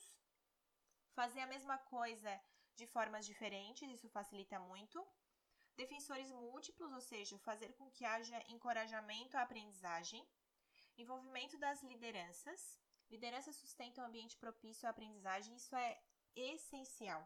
Fazer 1.12 1.40
a 1.40 1.46
mesma 1.46 1.78
coisa 1.78 2.40
de 2.74 2.86
formas 2.86 3.24
diferentes, 3.24 3.88
isso 3.90 4.08
facilita 4.08 4.58
muito 4.58 5.06
defensores 5.78 6.30
múltiplos, 6.32 6.92
ou 6.92 7.00
seja, 7.00 7.38
fazer 7.38 7.72
com 7.74 7.88
que 7.96 8.04
haja 8.04 8.38
encorajamento 8.48 9.36
à 9.36 9.42
aprendizagem, 9.42 10.20
envolvimento 11.02 11.56
das 11.56 11.80
lideranças. 11.84 12.60
Liderança 13.08 13.52
sustenta 13.52 14.02
um 14.02 14.06
ambiente 14.06 14.36
propício 14.36 14.86
à 14.86 14.90
aprendizagem, 14.90 15.54
isso 15.54 15.74
é 15.76 15.90
essencial. 16.34 17.22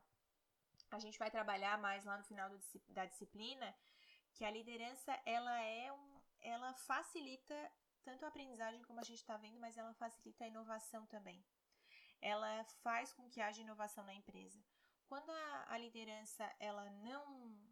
A 0.91 0.99
gente 0.99 1.19
vai 1.19 1.31
trabalhar 1.31 1.79
mais 1.79 2.05
lá 2.05 2.19
no 2.19 2.25
final 2.25 2.51
do, 2.51 2.59
da 2.89 3.07
disciplina 3.07 3.75
que 4.35 4.45
a 4.45 4.51
liderança 4.51 5.19
ela 5.25 5.57
é 5.63 5.91
um, 5.91 6.21
ela 6.41 6.75
facilita 6.75 7.59
tanto 8.05 8.25
a 8.25 8.29
aprendizagem 8.29 8.83
como 8.83 9.01
a 9.01 9.05
gente 9.05 9.19
está 9.19 9.37
vendo, 9.39 9.59
mas 9.59 9.79
ela 9.79 9.95
facilita 9.95 10.45
a 10.45 10.49
inovação 10.49 11.07
também. 11.07 11.43
Ela 12.21 12.65
faz 12.83 13.13
com 13.15 13.29
que 13.31 13.41
haja 13.41 13.63
inovação 13.63 14.05
na 14.05 14.15
empresa. 14.15 14.63
Quando 15.07 15.31
a, 15.31 15.67
a 15.69 15.79
liderança 15.79 16.45
ela 16.59 16.91
não 16.91 17.72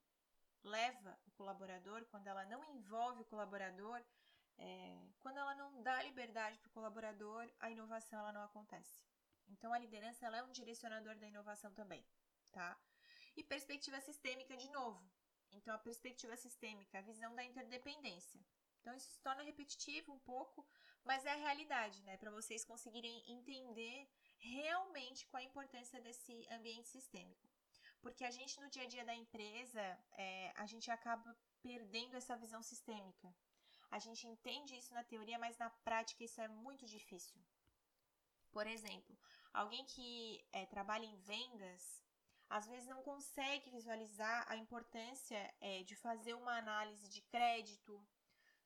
leva 0.63 1.19
o 1.27 1.31
colaborador, 1.33 2.05
quando 2.07 2.27
ela 2.27 2.45
não 2.45 2.65
envolve 2.65 3.23
o 3.23 3.25
colaborador, 3.25 4.03
é, 4.59 5.09
quando 5.21 5.39
ela 5.39 5.55
não 5.55 5.83
dá 5.83 6.03
liberdade 6.03 6.59
para 6.59 6.69
o 6.69 6.73
colaborador, 6.73 7.51
a 7.61 7.71
inovação 7.71 8.19
ela 8.19 8.33
não 8.33 8.43
acontece. 8.43 9.01
Então 9.49 9.73
a 9.73 9.79
liderança 9.79 10.27
ela 10.27 10.39
é 10.39 10.43
um 10.43 10.53
direcionador 10.53 11.17
da 11.17 11.27
inovação 11.27 11.73
também, 11.73 12.07
tá? 12.53 12.79
E 13.37 13.43
perspectiva 13.43 14.01
sistêmica 14.01 14.57
de 14.57 14.69
novo. 14.71 15.11
Então 15.53 15.75
a 15.75 15.79
perspectiva 15.79 16.37
sistêmica, 16.37 16.99
a 16.99 17.03
visão 17.03 17.35
da 17.35 17.43
interdependência. 17.43 18.41
Então 18.81 18.95
isso 18.95 19.11
se 19.11 19.21
torna 19.21 19.43
repetitivo 19.43 20.13
um 20.13 20.19
pouco, 20.21 20.67
mas 21.05 21.25
é 21.25 21.33
a 21.33 21.37
realidade, 21.37 22.03
né? 22.03 22.17
Para 22.17 22.31
vocês 22.31 22.65
conseguirem 22.65 23.25
entender 23.31 24.09
realmente 24.39 25.27
qual 25.27 25.43
a 25.43 25.45
importância 25.45 26.01
desse 26.01 26.47
ambiente 26.51 26.89
sistêmico. 26.89 27.50
Porque 28.01 28.25
a 28.25 28.31
gente, 28.31 28.59
no 28.61 28.71
dia 28.71 28.85
a 28.85 28.87
dia 28.87 29.05
da 29.05 29.15
empresa, 29.15 29.83
é, 30.13 30.53
a 30.57 30.67
gente 30.67 30.91
acaba 30.91 31.37
perdendo 31.63 32.17
essa 32.17 32.37
visão 32.37 32.63
sistêmica. 32.63 33.35
A 33.91 33.99
gente 33.99 34.27
entende 34.27 34.77
isso 34.77 34.95
na 34.95 35.05
teoria, 35.05 35.39
mas 35.39 35.59
na 35.59 35.69
prática 35.69 36.25
isso 36.25 36.41
é 36.41 36.49
muito 36.49 36.87
difícil. 36.87 37.39
Por 38.53 38.67
exemplo, 38.67 39.17
alguém 39.53 39.85
que 39.85 40.45
é, 40.53 40.65
trabalha 40.67 41.05
em 41.05 41.17
vendas, 41.17 42.03
às 42.49 42.67
vezes 42.67 42.89
não 42.89 43.03
consegue 43.03 43.71
visualizar 43.71 44.45
a 44.49 44.57
importância 44.57 45.55
é, 45.61 45.83
de 45.83 45.95
fazer 45.95 46.35
uma 46.35 46.57
análise 46.57 47.09
de 47.09 47.21
crédito, 47.23 48.05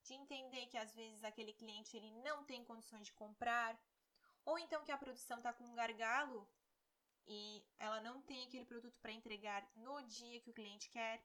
de 0.03 0.15
entender 0.15 0.67
que 0.67 0.79
às 0.79 0.95
vezes 0.95 1.25
aquele 1.25 1.53
cliente 1.53 1.97
ele 1.97 2.11
não 2.23 2.45
tem 2.45 2.65
condições 2.65 3.07
de 3.07 3.13
comprar, 3.13 3.79
ou 4.45 4.59
então 4.59 4.85
que 4.85 4.93
a 4.93 4.99
produção 4.99 5.39
está 5.39 5.53
com 5.53 5.65
um 5.65 5.75
gargalo 5.75 6.49
e 7.27 7.65
ela 7.79 8.01
não 8.01 8.21
tem 8.23 8.45
aquele 8.45 8.65
produto 8.65 8.99
para 9.01 9.13
entregar 9.13 9.67
no 9.77 10.03
dia 10.03 10.41
que 10.41 10.51
o 10.51 10.55
cliente 10.55 10.89
quer. 10.91 11.25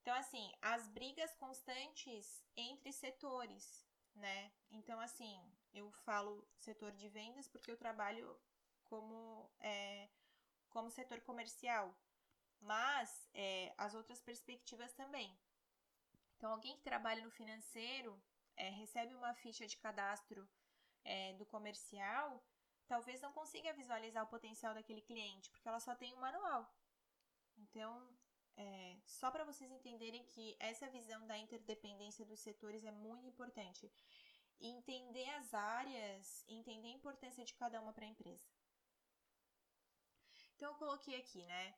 Então, 0.00 0.14
assim, 0.14 0.52
as 0.60 0.88
brigas 0.88 1.32
constantes 1.34 2.44
entre 2.56 2.92
setores, 2.92 3.86
né? 4.14 4.52
Então, 4.70 5.00
assim, 5.00 5.40
eu 5.72 5.90
falo 6.04 6.46
setor 6.56 6.92
de 6.92 7.08
vendas 7.08 7.48
porque 7.48 7.70
eu 7.70 7.76
trabalho 7.76 8.38
como, 8.84 9.50
é, 9.60 10.08
como 10.68 10.90
setor 10.90 11.20
comercial, 11.20 11.96
mas 12.60 13.28
é, 13.32 13.72
as 13.78 13.94
outras 13.94 14.20
perspectivas 14.20 14.92
também. 14.92 15.38
Então, 16.36 16.50
alguém 16.50 16.76
que 16.76 16.82
trabalha 16.82 17.24
no 17.24 17.30
financeiro 17.30 18.20
é, 18.56 18.68
recebe 18.70 19.14
uma 19.14 19.34
ficha 19.34 19.66
de 19.66 19.76
cadastro 19.78 20.48
é, 21.04 21.32
do 21.34 21.46
comercial 21.46 22.44
talvez 22.86 23.20
não 23.20 23.32
consiga 23.32 23.72
visualizar 23.72 24.24
o 24.24 24.28
potencial 24.28 24.74
daquele 24.74 25.02
cliente, 25.02 25.50
porque 25.50 25.68
ela 25.68 25.80
só 25.80 25.94
tem 25.94 26.14
um 26.14 26.20
manual. 26.20 26.70
Então, 27.56 28.08
é, 28.56 28.96
só 29.06 29.30
para 29.30 29.44
vocês 29.44 29.70
entenderem 29.70 30.24
que 30.26 30.56
essa 30.58 30.88
visão 30.90 31.26
da 31.26 31.38
interdependência 31.38 32.24
dos 32.26 32.40
setores 32.40 32.84
é 32.84 32.90
muito 32.90 33.26
importante. 33.26 33.90
entender 34.60 35.28
as 35.30 35.52
áreas, 35.52 36.44
entender 36.48 36.88
a 36.88 36.92
importância 36.92 37.44
de 37.44 37.52
cada 37.54 37.80
uma 37.80 37.92
para 37.92 38.04
a 38.04 38.08
empresa. 38.08 38.46
Então, 40.54 40.70
eu 40.72 40.78
coloquei 40.78 41.16
aqui, 41.16 41.44
né? 41.44 41.74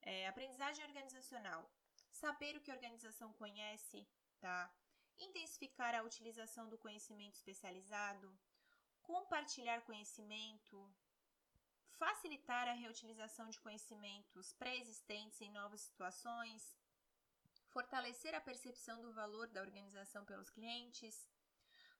É, 0.00 0.26
aprendizagem 0.28 0.84
organizacional. 0.84 1.70
Saber 2.10 2.56
o 2.56 2.60
que 2.60 2.70
a 2.70 2.74
organização 2.74 3.32
conhece, 3.34 4.08
tá? 4.40 4.72
Intensificar 5.18 5.94
a 5.94 6.02
utilização 6.02 6.68
do 6.70 6.78
conhecimento 6.78 7.34
especializado, 7.34 8.34
compartilhar 9.02 9.82
conhecimento, 9.82 10.90
facilitar 11.90 12.68
a 12.68 12.72
reutilização 12.72 13.48
de 13.48 13.60
conhecimentos 13.60 14.52
pré-existentes 14.54 15.40
em 15.40 15.50
novas 15.50 15.80
situações, 15.82 16.76
fortalecer 17.68 18.34
a 18.34 18.40
percepção 18.40 19.00
do 19.00 19.12
valor 19.12 19.48
da 19.48 19.60
organização 19.60 20.24
pelos 20.24 20.50
clientes, 20.50 21.28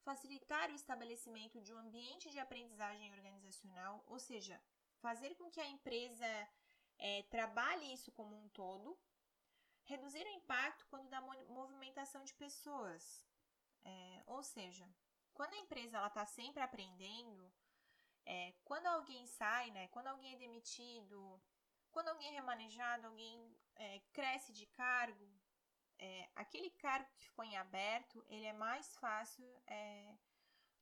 facilitar 0.02 0.70
o 0.70 0.74
estabelecimento 0.74 1.60
de 1.60 1.72
um 1.72 1.78
ambiente 1.78 2.30
de 2.30 2.38
aprendizagem 2.38 3.12
organizacional, 3.12 4.04
ou 4.06 4.18
seja, 4.18 4.60
fazer 5.00 5.34
com 5.36 5.50
que 5.50 5.60
a 5.60 5.66
empresa 5.66 6.26
é, 6.98 7.22
trabalhe 7.24 7.92
isso 7.92 8.12
como 8.12 8.36
um 8.36 8.48
todo, 8.48 8.98
reduzir 9.84 10.24
o 10.24 10.36
impacto 10.36 10.86
quando 10.90 11.08
da 11.08 11.20
movimentação 11.20 12.22
de 12.24 12.34
pessoas, 12.34 13.24
é, 13.84 14.22
ou 14.26 14.42
seja, 14.42 14.88
quando 15.34 15.54
a 15.54 15.58
empresa 15.58 16.06
está 16.06 16.24
sempre 16.26 16.62
aprendendo, 16.62 17.52
é, 18.24 18.52
quando 18.64 18.86
alguém 18.86 19.26
sai, 19.26 19.70
né, 19.70 19.88
quando 19.88 20.08
alguém 20.08 20.34
é 20.34 20.38
demitido, 20.38 21.40
quando 21.90 22.08
alguém 22.08 22.28
é 22.28 22.32
remanejado, 22.32 23.06
alguém 23.06 23.56
é, 23.76 24.00
cresce 24.12 24.52
de 24.52 24.66
cargo, 24.66 25.28
é, 25.98 26.28
aquele 26.34 26.70
cargo 26.70 27.08
que 27.14 27.24
ficou 27.24 27.44
em 27.44 27.56
aberto, 27.56 28.24
ele 28.28 28.46
é 28.46 28.52
mais 28.52 28.96
fácil 28.96 29.46
é, 29.66 30.16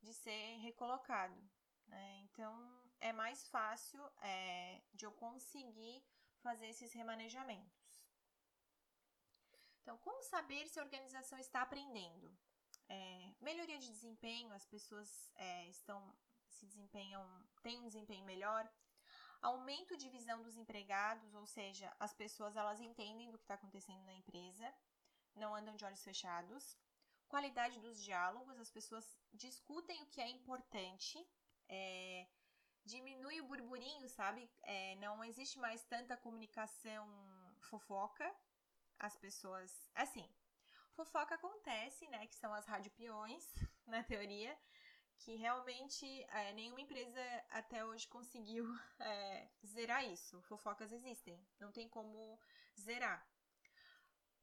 de 0.00 0.14
ser 0.14 0.58
recolocado. 0.58 1.40
Né? 1.86 2.20
Então, 2.20 2.54
é 3.00 3.12
mais 3.12 3.46
fácil 3.48 4.00
é, 4.22 4.80
de 4.94 5.04
eu 5.04 5.12
conseguir 5.12 6.02
fazer 6.38 6.68
esses 6.68 6.92
remanejamentos. 6.92 8.04
Então, 9.82 9.98
como 9.98 10.22
saber 10.22 10.68
se 10.68 10.78
a 10.78 10.82
organização 10.82 11.38
está 11.38 11.62
aprendendo? 11.62 12.34
É, 12.92 13.32
melhoria 13.40 13.78
de 13.78 13.88
desempenho, 13.88 14.52
as 14.52 14.66
pessoas 14.66 15.30
é, 15.36 15.68
estão 15.68 16.12
se 16.48 16.66
desempenham, 16.66 17.24
têm 17.62 17.78
um 17.80 17.86
desempenho 17.86 18.24
melhor. 18.24 18.68
Aumento 19.40 19.96
de 19.96 20.08
visão 20.10 20.42
dos 20.42 20.56
empregados, 20.56 21.32
ou 21.34 21.46
seja, 21.46 21.90
as 21.98 22.12
pessoas 22.12 22.56
elas 22.56 22.80
entendem 22.80 23.30
do 23.30 23.38
que 23.38 23.44
está 23.44 23.54
acontecendo 23.54 24.04
na 24.04 24.12
empresa, 24.12 24.74
não 25.34 25.54
andam 25.54 25.76
de 25.76 25.84
olhos 25.84 26.02
fechados. 26.02 26.76
Qualidade 27.28 27.78
dos 27.80 28.02
diálogos, 28.02 28.58
as 28.58 28.70
pessoas 28.70 29.06
discutem 29.32 30.02
o 30.02 30.06
que 30.06 30.20
é 30.20 30.28
importante, 30.28 31.24
é, 31.68 32.26
diminui 32.84 33.40
o 33.40 33.46
burburinho, 33.46 34.08
sabe? 34.08 34.50
É, 34.62 34.96
não 34.96 35.22
existe 35.22 35.58
mais 35.60 35.84
tanta 35.84 36.16
comunicação 36.16 37.08
fofoca. 37.60 38.28
As 38.98 39.16
pessoas. 39.16 39.90
Assim, 39.94 40.28
fofoca 41.04 41.34
acontece, 41.34 42.06
né? 42.08 42.26
Que 42.26 42.34
são 42.36 42.52
as 42.52 42.66
radiopiões, 42.66 43.44
na 43.86 44.02
teoria, 44.02 44.56
que 45.18 45.34
realmente 45.36 46.06
é, 46.24 46.52
nenhuma 46.52 46.80
empresa 46.80 47.20
até 47.50 47.84
hoje 47.84 48.06
conseguiu 48.08 48.66
é, 48.98 49.48
zerar 49.64 50.04
isso. 50.04 50.40
Fofocas 50.42 50.92
existem, 50.92 51.42
não 51.58 51.72
tem 51.72 51.88
como 51.88 52.38
zerar. 52.78 53.26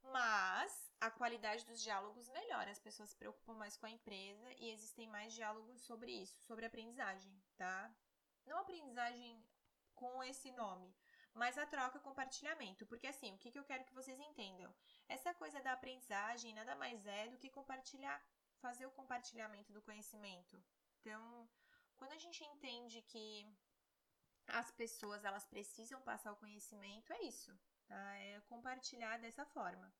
Mas 0.02 0.92
a 1.00 1.12
qualidade 1.12 1.66
dos 1.66 1.82
diálogos 1.82 2.30
melhora, 2.30 2.72
as 2.72 2.80
pessoas 2.80 3.10
se 3.10 3.16
preocupam 3.16 3.54
mais 3.54 3.76
com 3.76 3.86
a 3.86 3.92
empresa 3.92 4.52
e 4.58 4.72
existem 4.72 5.08
mais 5.08 5.34
diálogos 5.34 5.82
sobre 5.82 6.12
isso, 6.12 6.42
sobre 6.44 6.66
aprendizagem, 6.66 7.32
tá? 7.56 7.94
Não 8.46 8.60
aprendizagem 8.60 9.44
com 9.94 10.24
esse 10.24 10.52
nome, 10.52 10.96
mas 11.38 11.58
a 11.58 11.66
troca 11.66 12.00
compartilhamento. 12.00 12.86
Porque 12.86 13.08
assim, 13.08 13.34
o 13.34 13.38
que, 13.38 13.52
que 13.52 13.60
eu 13.60 13.64
quero 13.64 13.86
que 13.86 13.94
vocês 13.94 14.20
entendam? 14.20 14.74
Essa 15.08 15.34
coisa 15.34 15.62
da 15.62 15.74
aprendizagem 15.74 16.54
nada 16.54 16.76
mais 16.76 17.06
é 17.06 17.28
do 17.28 17.38
que 17.38 17.50
compartilhar, 17.50 18.22
fazer 18.60 18.86
o 18.86 18.92
compartilhamento 18.92 19.72
do 19.72 19.82
conhecimento. 19.82 20.62
Então, 21.00 21.50
quando 21.96 22.14
a 22.14 22.18
gente 22.18 22.44
entende 22.44 23.02
que 23.04 23.48
as 24.48 24.72
pessoas 24.72 25.24
elas 25.24 25.46
precisam 25.46 26.02
passar 26.02 26.32
o 26.32 26.38
conhecimento, 26.38 27.14
é 27.14 27.22
isso, 27.24 27.58
tá? 27.88 28.16
É 28.16 28.42
compartilhar 28.48 29.18
dessa 29.20 29.46
forma. 29.46 29.94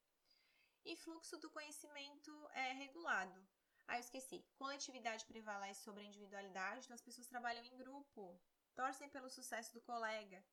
E 0.86 0.96
fluxo 0.96 1.38
do 1.38 1.50
conhecimento 1.50 2.32
é 2.54 2.72
regulado. 2.72 3.46
Ah, 3.88 3.98
eu 3.98 4.02
esqueci. 4.02 4.46
Coletividade 4.58 5.26
prevalece 5.26 5.84
sobre 5.84 6.02
a 6.02 6.06
individualidade, 6.06 6.86
então 6.86 6.96
as 6.96 7.02
pessoas 7.02 7.28
trabalham 7.28 7.64
em 7.64 7.78
grupo, 7.78 8.40
torcem 8.76 9.10
pelo 9.10 9.30
sucesso 9.30 9.74
do 9.74 9.82
colega. 9.82 10.44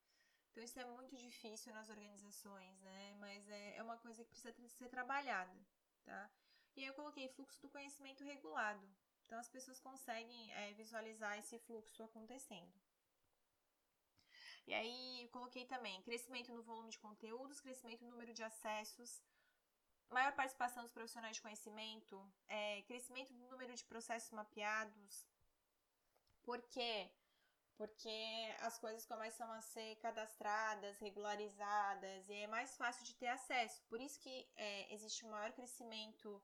Então 0.55 0.63
isso 0.63 0.79
é 0.79 0.85
muito 0.85 1.17
difícil 1.17 1.75
nas 1.75 1.91
organizações, 1.91 2.81
né? 2.83 3.13
Mas 3.19 3.49
é, 3.49 3.77
é 3.77 3.83
uma 3.83 3.99
coisa 3.99 4.23
que 4.23 4.31
precisa 4.31 4.55
ser 4.69 4.89
trabalhada, 4.89 5.53
tá? 6.05 6.31
E 6.77 6.83
aí 6.83 6.87
eu 6.87 6.95
coloquei 6.95 7.29
fluxo 7.29 7.61
do 7.61 7.69
conhecimento 7.69 8.23
regulado. 8.23 8.89
Então 9.27 9.37
as 9.37 9.49
pessoas 9.49 9.81
conseguem 9.81 10.53
é, 10.53 10.73
visualizar 10.75 11.37
esse 11.37 11.59
fluxo 11.59 12.05
acontecendo. 12.05 12.73
E 14.65 14.73
aí 14.73 15.29
coloquei 15.33 15.67
também 15.67 16.01
crescimento 16.03 16.55
no 16.55 16.63
volume 16.63 16.91
de 16.91 17.01
conteúdos, 17.01 17.61
crescimento 17.61 18.05
no 18.05 18.13
número 18.13 18.33
de 18.33 18.45
acessos, 18.45 19.25
maior 20.09 20.33
participação 20.37 20.85
dos 20.85 20.93
profissionais 20.93 21.35
de 21.35 21.43
conhecimento, 21.43 22.33
é, 22.47 22.83
crescimento 22.83 23.35
do 23.35 23.45
número 23.49 23.75
de 23.75 23.85
processos 23.85 24.31
mapeados. 24.31 25.27
Por 26.45 26.63
quê? 26.69 27.11
Porque 27.77 28.55
as 28.61 28.79
coisas 28.79 29.05
começam 29.05 29.51
a 29.51 29.61
ser 29.61 29.97
cadastradas, 29.97 30.99
regularizadas 30.99 32.29
e 32.29 32.35
é 32.35 32.47
mais 32.47 32.77
fácil 32.77 33.05
de 33.05 33.15
ter 33.17 33.27
acesso. 33.27 33.83
Por 33.89 34.01
isso 34.01 34.21
que 34.21 34.49
é, 34.55 34.95
existe 34.95 35.27
um 35.27 35.31
maior 35.31 35.53
crescimento, 35.53 36.41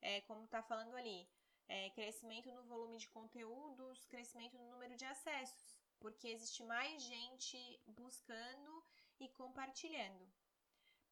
é, 0.00 0.22
como 0.22 0.44
está 0.44 0.62
falando 0.62 0.96
ali, 0.96 1.28
é, 1.68 1.90
crescimento 1.90 2.50
no 2.52 2.64
volume 2.64 2.98
de 2.98 3.08
conteúdos, 3.08 4.06
crescimento 4.06 4.56
no 4.58 4.70
número 4.70 4.96
de 4.96 5.04
acessos, 5.04 5.76
porque 6.00 6.28
existe 6.28 6.64
mais 6.64 7.02
gente 7.02 7.80
buscando 7.86 8.84
e 9.20 9.28
compartilhando. 9.28 10.26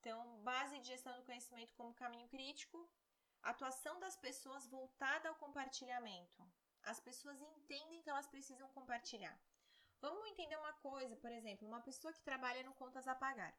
Então, 0.01 0.39
base 0.43 0.79
de 0.79 0.87
gestão 0.87 1.15
do 1.17 1.25
conhecimento 1.25 1.75
como 1.75 1.93
caminho 1.95 2.29
crítico, 2.29 2.89
atuação 3.43 4.01
das 4.01 4.17
pessoas 4.17 4.67
voltada 4.67 5.29
ao 5.29 5.35
compartilhamento. 5.37 6.43
As 6.83 6.99
pessoas 7.01 7.41
entendem 7.41 8.01
que 8.03 8.09
elas 8.09 8.27
precisam 8.27 8.69
compartilhar. 8.71 9.39
Vamos 10.01 10.27
entender 10.29 10.57
uma 10.57 10.73
coisa, 10.75 11.17
por 11.17 11.31
exemplo, 11.31 11.67
uma 11.67 11.81
pessoa 11.81 12.13
que 12.13 12.23
trabalha 12.23 12.63
no 12.63 12.75
contas 12.75 13.09
a 13.09 13.15
pagar. 13.15 13.57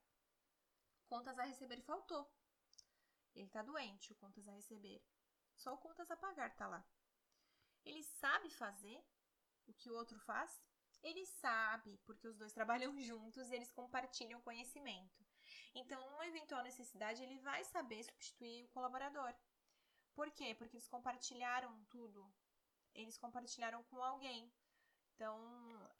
Contas 1.08 1.38
a 1.38 1.44
receber 1.44 1.82
faltou. 1.82 2.32
Ele 3.36 3.46
está 3.48 3.62
doente, 3.62 4.12
o 4.14 4.16
contas 4.16 4.48
a 4.48 4.52
receber. 4.52 5.02
Só 5.56 5.74
o 5.74 5.78
contas 5.78 6.10
a 6.10 6.16
pagar 6.16 6.50
está 6.50 6.68
lá. 6.68 6.86
Ele 7.86 8.04
sabe 8.04 8.50
fazer 8.50 9.04
o 9.68 9.74
que 9.74 9.90
o 9.90 9.96
outro 9.96 10.18
faz? 10.20 10.62
Ele 11.02 11.26
sabe, 11.26 11.98
porque 12.06 12.28
os 12.28 12.38
dois 12.38 12.54
trabalham 12.60 12.98
juntos 13.00 13.50
e 13.50 13.56
eles 13.56 13.72
compartilham 13.72 14.42
conhecimento. 14.42 15.26
Então, 15.74 16.10
numa 16.10 16.28
eventual 16.28 16.64
necessidade, 16.64 17.22
ele 17.24 17.38
vai 17.40 17.64
saber 17.64 18.04
substituir 18.04 18.66
o 18.66 18.70
colaborador. 18.70 19.34
Por 20.14 20.32
quê? 20.32 20.56
Porque 20.56 20.78
eles 20.78 20.88
compartilharam 20.88 21.86
tudo. 21.86 22.32
Eles 22.94 23.18
compartilharam 23.18 23.84
com 23.84 24.02
alguém. 24.04 24.52
Então, 25.20 25.38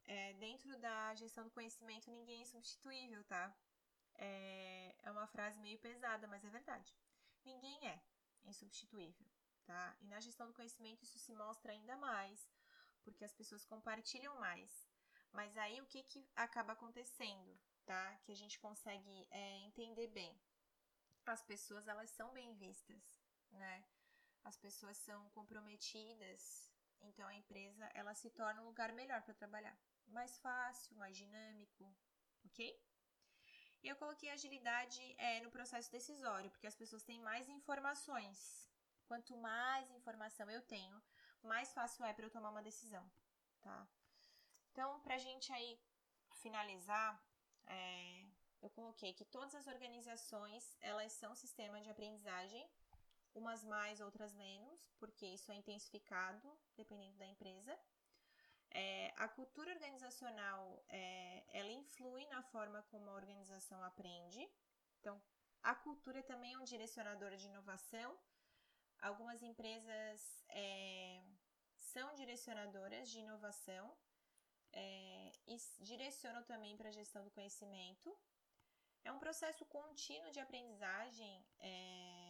é, 0.06 0.32
dentro 0.36 0.80
da 0.80 1.14
gestão 1.14 1.44
do 1.44 1.52
conhecimento, 1.52 2.10
ninguém 2.10 2.42
é 2.42 2.46
substituível, 2.46 3.22
tá? 3.26 3.54
É, 4.16 4.96
é 5.04 5.12
uma 5.12 5.28
frase 5.28 5.60
meio 5.60 5.78
pesada, 5.80 6.26
mas 6.26 6.46
é 6.46 6.50
verdade. 6.50 6.96
Ninguém 7.44 7.86
é 7.86 8.02
insubstituível, 8.46 9.28
tá? 9.66 9.94
E 10.00 10.08
na 10.08 10.22
gestão 10.22 10.48
do 10.48 10.54
conhecimento 10.54 11.04
isso 11.04 11.20
se 11.20 11.34
mostra 11.34 11.74
ainda 11.74 11.98
mais, 11.98 12.50
porque 13.04 13.26
as 13.26 13.34
pessoas 13.34 13.66
compartilham 13.66 14.40
mais. 14.40 14.88
Mas 15.34 15.58
aí 15.58 15.82
o 15.82 15.86
que, 15.88 16.02
que 16.04 16.26
acaba 16.34 16.72
acontecendo? 16.72 17.60
tá? 17.90 18.16
Que 18.24 18.32
a 18.32 18.36
gente 18.36 18.60
consegue 18.60 19.28
é, 19.32 19.58
entender 19.62 20.08
bem. 20.10 20.40
As 21.26 21.42
pessoas, 21.42 21.88
elas 21.88 22.12
são 22.12 22.32
bem 22.32 22.54
vistas, 22.54 23.20
né? 23.50 23.84
As 24.44 24.58
pessoas 24.58 24.96
são 24.98 25.28
comprometidas, 25.32 26.69
então 27.02 27.28
a 27.28 27.34
empresa, 27.34 27.90
ela 27.94 28.14
se 28.14 28.30
torna 28.30 28.62
um 28.62 28.66
lugar 28.66 28.92
melhor 28.94 29.22
para 29.22 29.34
trabalhar. 29.34 29.78
Mais 30.08 30.38
fácil, 30.40 30.96
mais 30.98 31.16
dinâmico, 31.16 31.96
ok? 32.46 32.80
E 33.82 33.88
eu 33.88 33.96
coloquei 33.96 34.30
agilidade 34.30 35.16
é, 35.18 35.40
no 35.42 35.52
processo 35.52 35.92
decisório, 35.92 36.50
porque 36.52 36.68
as 36.68 36.76
pessoas 36.76 37.04
têm 37.04 37.20
mais 37.22 37.48
informações. 37.48 38.70
Quanto 39.08 39.36
mais 39.38 39.90
informação 39.92 40.50
eu 40.50 40.62
tenho, 40.62 41.02
mais 41.42 41.74
fácil 41.74 42.06
é 42.06 42.14
para 42.14 42.26
eu 42.26 42.30
tomar 42.30 42.50
uma 42.50 42.62
decisão, 42.62 43.10
tá? 43.62 43.88
Então, 44.72 45.00
para 45.02 45.16
a 45.16 45.18
gente 45.18 45.52
aí 45.52 45.80
finalizar, 46.34 47.22
é, 47.66 48.26
eu 48.62 48.70
coloquei 48.70 49.14
que 49.14 49.26
todas 49.26 49.56
as 49.56 49.68
organizações 49.68 50.78
elas 50.82 51.12
são 51.14 51.34
sistema 51.34 51.82
de 51.82 51.90
aprendizagem, 51.90 52.70
umas 53.34 53.64
mais, 53.64 54.02
outras 54.02 54.34
menos, 54.34 54.90
porque 55.00 55.26
isso 55.26 55.52
é 55.52 55.56
intensificado 55.56 56.48
dependendo 56.76 57.18
da 57.18 57.26
empresa. 57.26 57.78
É, 58.72 59.14
a 59.18 59.28
cultura 59.28 59.72
organizacional 59.72 60.84
é, 60.88 61.44
ela 61.54 61.72
influi 61.72 62.26
na 62.28 62.42
forma 62.44 62.84
como 62.84 63.10
a 63.10 63.16
organização 63.16 63.84
aprende. 63.84 64.48
Então, 65.00 65.22
a 65.64 65.74
cultura 65.74 66.22
também 66.24 66.54
é 66.54 66.58
um 66.58 66.64
direcionador 66.64 67.36
de 67.36 67.48
inovação. 67.48 68.18
Algumas 69.00 69.42
empresas 69.42 70.44
é, 70.50 71.22
são 71.78 72.14
direcionadoras 72.16 73.10
de 73.10 73.20
inovação, 73.20 73.98
é, 74.72 75.32
e 75.48 75.58
direcionam 75.80 76.44
também 76.44 76.76
para 76.78 76.90
a 76.90 76.92
gestão 76.92 77.24
do 77.24 77.32
conhecimento. 77.32 78.16
É 79.04 79.12
um 79.12 79.20
processo 79.20 79.66
contínuo 79.66 80.32
de 80.32 80.40
aprendizagem 80.40 81.46
é, 81.60 82.29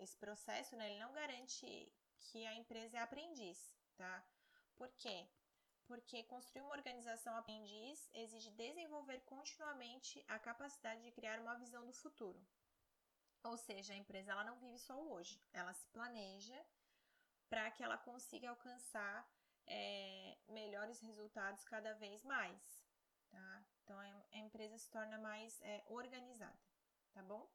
esse 0.00 0.16
processo, 0.16 0.74
né, 0.76 0.90
ele 0.90 1.00
não 1.00 1.12
garante 1.12 1.92
que 2.18 2.46
a 2.46 2.54
empresa 2.54 2.98
é 2.98 3.00
aprendiz, 3.00 3.74
tá? 3.96 4.24
Por 4.76 4.88
quê? 4.92 5.28
Porque 5.86 6.22
construir 6.24 6.62
uma 6.62 6.76
organização 6.76 7.36
aprendiz 7.36 8.08
exige 8.12 8.50
desenvolver 8.52 9.20
continuamente 9.20 10.24
a 10.28 10.38
capacidade 10.38 11.02
de 11.02 11.10
criar 11.12 11.38
uma 11.40 11.58
visão 11.58 11.84
do 11.86 11.92
futuro. 11.92 12.40
Ou 13.42 13.56
seja, 13.56 13.92
a 13.92 13.96
empresa 13.96 14.32
ela 14.32 14.44
não 14.44 14.58
vive 14.58 14.78
só 14.78 14.94
o 14.94 15.12
hoje, 15.12 15.42
ela 15.52 15.72
se 15.72 15.86
planeja 15.88 16.58
para 17.48 17.70
que 17.70 17.82
ela 17.82 17.98
consiga 17.98 18.50
alcançar 18.50 19.28
é, 19.66 20.38
melhores 20.48 21.00
resultados 21.00 21.64
cada 21.64 21.94
vez 21.94 22.22
mais, 22.22 22.84
tá? 23.30 23.64
Então 23.82 23.98
a 23.98 24.38
empresa 24.38 24.78
se 24.78 24.88
torna 24.90 25.18
mais 25.18 25.60
é, 25.62 25.82
organizada, 25.88 26.58
tá 27.12 27.22
bom? 27.22 27.50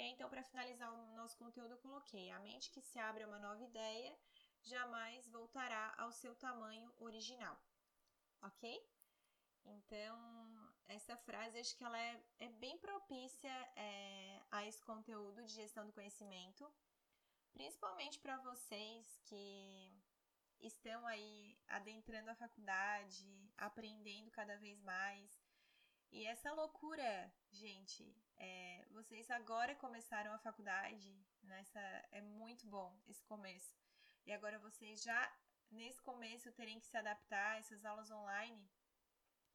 E 0.00 0.02
aí, 0.02 0.12
então, 0.12 0.30
para 0.30 0.42
finalizar 0.42 0.90
o 0.94 1.14
nosso 1.14 1.36
conteúdo, 1.36 1.72
eu 1.72 1.78
coloquei: 1.78 2.30
a 2.30 2.38
mente 2.38 2.70
que 2.70 2.80
se 2.80 2.98
abre 2.98 3.22
a 3.22 3.26
uma 3.26 3.38
nova 3.38 3.62
ideia 3.62 4.16
jamais 4.62 5.28
voltará 5.28 5.94
ao 5.98 6.10
seu 6.10 6.34
tamanho 6.36 6.90
original, 6.98 7.54
ok? 8.40 8.82
Então, 9.62 10.72
essa 10.88 11.18
frase 11.18 11.58
acho 11.58 11.76
que 11.76 11.84
ela 11.84 12.00
é, 12.00 12.18
é 12.38 12.48
bem 12.48 12.78
propícia 12.78 13.52
é, 13.76 14.42
a 14.50 14.64
esse 14.66 14.82
conteúdo 14.82 15.44
de 15.44 15.52
gestão 15.52 15.84
do 15.84 15.92
conhecimento, 15.92 16.66
principalmente 17.52 18.18
para 18.20 18.38
vocês 18.38 19.20
que 19.26 20.02
estão 20.60 21.06
aí 21.06 21.58
adentrando 21.68 22.30
a 22.30 22.34
faculdade, 22.34 23.52
aprendendo 23.58 24.30
cada 24.30 24.56
vez 24.56 24.80
mais. 24.80 25.39
E 26.12 26.26
essa 26.26 26.52
loucura, 26.52 27.32
gente, 27.52 28.04
é, 28.36 28.84
vocês 28.90 29.30
agora 29.30 29.76
começaram 29.76 30.32
a 30.32 30.38
faculdade, 30.38 31.16
nessa 31.42 31.80
é 32.10 32.20
muito 32.20 32.66
bom 32.66 32.98
esse 33.06 33.24
começo. 33.24 33.76
E 34.26 34.32
agora 34.32 34.58
vocês 34.58 35.02
já 35.02 35.32
nesse 35.70 36.02
começo 36.02 36.50
terem 36.52 36.80
que 36.80 36.86
se 36.86 36.96
adaptar 36.96 37.52
a 37.52 37.58
essas 37.58 37.84
aulas 37.84 38.10
online. 38.10 38.68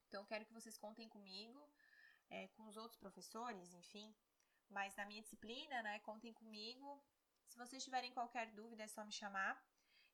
Então 0.08 0.26
quero 0.26 0.46
que 0.46 0.54
vocês 0.54 0.78
contem 0.78 1.10
comigo, 1.10 1.70
é, 2.30 2.48
com 2.50 2.66
os 2.68 2.78
outros 2.78 2.98
professores, 2.98 3.74
enfim. 3.74 4.16
Mas 4.70 4.96
na 4.96 5.06
minha 5.06 5.22
disciplina, 5.22 5.84
né, 5.84 6.00
contem 6.00 6.34
comigo. 6.34 7.04
Se 7.48 7.58
vocês 7.58 7.84
tiverem 7.84 8.14
qualquer 8.14 8.52
dúvida, 8.52 8.84
é 8.84 8.88
só 8.88 9.04
me 9.04 9.12
chamar. 9.12 9.62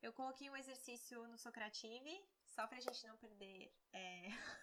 Eu 0.01 0.11
coloquei 0.11 0.49
um 0.49 0.57
exercício 0.57 1.27
no 1.27 1.37
Socrative, 1.37 2.27
só 2.47 2.65
para 2.65 2.77
a 2.77 2.81
gente 2.81 3.05
não 3.05 3.15
perder, 3.17 3.71
é, 3.93 4.27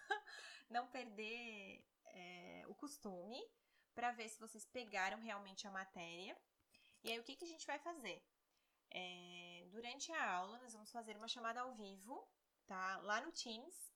não 0.69 0.87
perder 0.87 1.83
é, 2.05 2.63
o 2.67 2.75
costume, 2.75 3.41
para 3.93 4.11
ver 4.11 4.29
se 4.29 4.39
vocês 4.39 4.65
pegaram 4.65 5.19
realmente 5.19 5.67
a 5.67 5.71
matéria. 5.71 6.37
E 7.03 7.11
aí, 7.11 7.19
o 7.19 7.23
que, 7.23 7.35
que 7.35 7.45
a 7.45 7.47
gente 7.47 7.65
vai 7.65 7.79
fazer? 7.79 8.23
É, 8.91 9.67
durante 9.71 10.11
a 10.11 10.31
aula, 10.31 10.57
nós 10.59 10.73
vamos 10.73 10.91
fazer 10.91 11.15
uma 11.17 11.27
chamada 11.27 11.61
ao 11.61 11.73
vivo, 11.75 12.27
tá? 12.65 12.97
Lá 12.99 13.21
no 13.21 13.31
Teams, 13.31 13.93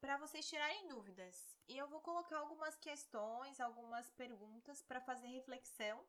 para 0.00 0.16
vocês 0.16 0.48
tirarem 0.48 0.88
dúvidas. 0.88 1.56
E 1.66 1.76
eu 1.76 1.88
vou 1.88 2.00
colocar 2.00 2.38
algumas 2.38 2.76
questões, 2.76 3.60
algumas 3.60 4.10
perguntas 4.12 4.82
para 4.82 5.00
fazer 5.00 5.26
reflexão 5.26 6.04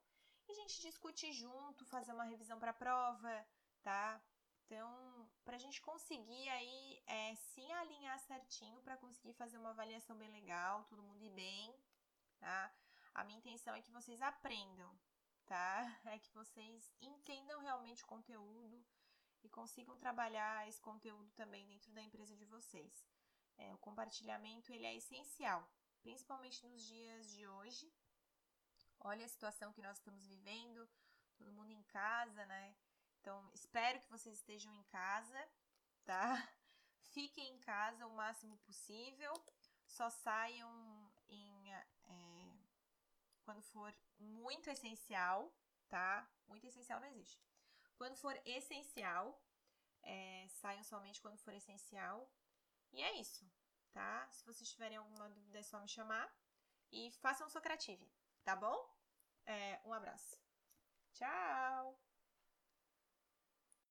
e 0.47 0.51
a 0.51 0.55
gente 0.55 0.81
discutir 0.81 1.31
junto, 1.33 1.85
fazer 1.85 2.13
uma 2.13 2.23
revisão 2.23 2.59
para 2.59 2.71
a 2.71 2.73
prova, 2.73 3.47
tá? 3.83 4.21
Então, 4.65 5.08
para 5.43 5.55
a 5.55 5.59
gente 5.59 5.81
conseguir 5.81 6.49
aí 6.49 7.01
é, 7.05 7.35
se 7.35 7.71
alinhar 7.71 8.19
certinho 8.19 8.81
para 8.81 8.97
conseguir 8.97 9.33
fazer 9.33 9.57
uma 9.57 9.71
avaliação 9.71 10.17
bem 10.17 10.29
legal, 10.29 10.85
todo 10.85 11.03
mundo 11.03 11.23
ir 11.23 11.31
bem, 11.31 11.73
tá? 12.39 12.73
A 13.13 13.23
minha 13.23 13.39
intenção 13.39 13.73
é 13.75 13.81
que 13.81 13.91
vocês 13.91 14.21
aprendam, 14.21 14.91
tá? 15.45 15.99
É 16.13 16.19
que 16.19 16.31
vocês 16.33 16.91
entendam 17.01 17.59
realmente 17.59 18.03
o 18.03 18.07
conteúdo 18.07 18.85
e 19.43 19.49
consigam 19.49 19.95
trabalhar 19.97 20.67
esse 20.67 20.81
conteúdo 20.81 21.31
também 21.31 21.65
dentro 21.65 21.91
da 21.91 22.01
empresa 22.01 22.35
de 22.35 22.45
vocês. 22.45 23.05
É, 23.57 23.73
o 23.73 23.77
compartilhamento 23.77 24.71
ele 24.71 24.85
é 24.85 24.95
essencial, 24.95 25.67
principalmente 26.01 26.65
nos 26.65 26.81
dias 26.83 27.31
de 27.31 27.47
hoje. 27.47 27.91
Olha 29.01 29.25
a 29.25 29.29
situação 29.29 29.73
que 29.73 29.81
nós 29.81 29.97
estamos 29.97 30.25
vivendo, 30.25 30.87
todo 31.37 31.51
mundo 31.51 31.71
em 31.71 31.83
casa, 31.83 32.45
né? 32.45 32.75
Então, 33.21 33.49
espero 33.53 33.99
que 34.01 34.09
vocês 34.09 34.37
estejam 34.37 34.73
em 34.75 34.83
casa, 34.83 35.49
tá? 36.03 36.25
Fiquem 37.11 37.55
em 37.55 37.59
casa 37.59 38.05
o 38.05 38.15
máximo 38.15 38.57
possível, 38.59 39.33
só 39.85 40.09
saiam 40.09 41.11
em, 41.27 41.73
é, 41.73 41.87
quando 43.43 43.61
for 43.63 43.93
muito 44.19 44.69
essencial, 44.69 45.51
tá? 45.89 46.29
Muito 46.47 46.65
essencial 46.67 46.99
não 46.99 47.07
existe. 47.07 47.41
Quando 47.97 48.15
for 48.15 48.39
essencial, 48.45 49.43
é, 50.03 50.47
saiam 50.49 50.83
somente 50.83 51.21
quando 51.21 51.37
for 51.37 51.53
essencial. 51.53 52.31
E 52.91 53.01
é 53.01 53.19
isso, 53.19 53.49
tá? 53.91 54.29
Se 54.31 54.45
vocês 54.45 54.69
tiverem 54.69 54.97
alguma 54.97 55.29
dúvida, 55.29 55.59
é 55.59 55.63
só 55.63 55.79
me 55.79 55.87
chamar. 55.87 56.31
E 56.91 57.11
façam 57.13 57.47
o 57.47 57.49
Socrative, 57.49 58.09
tá 58.43 58.55
bom? 58.55 58.77
É, 59.45 59.81
um 59.83 59.93
abraço. 59.93 60.39
Tchau! 61.13 62.08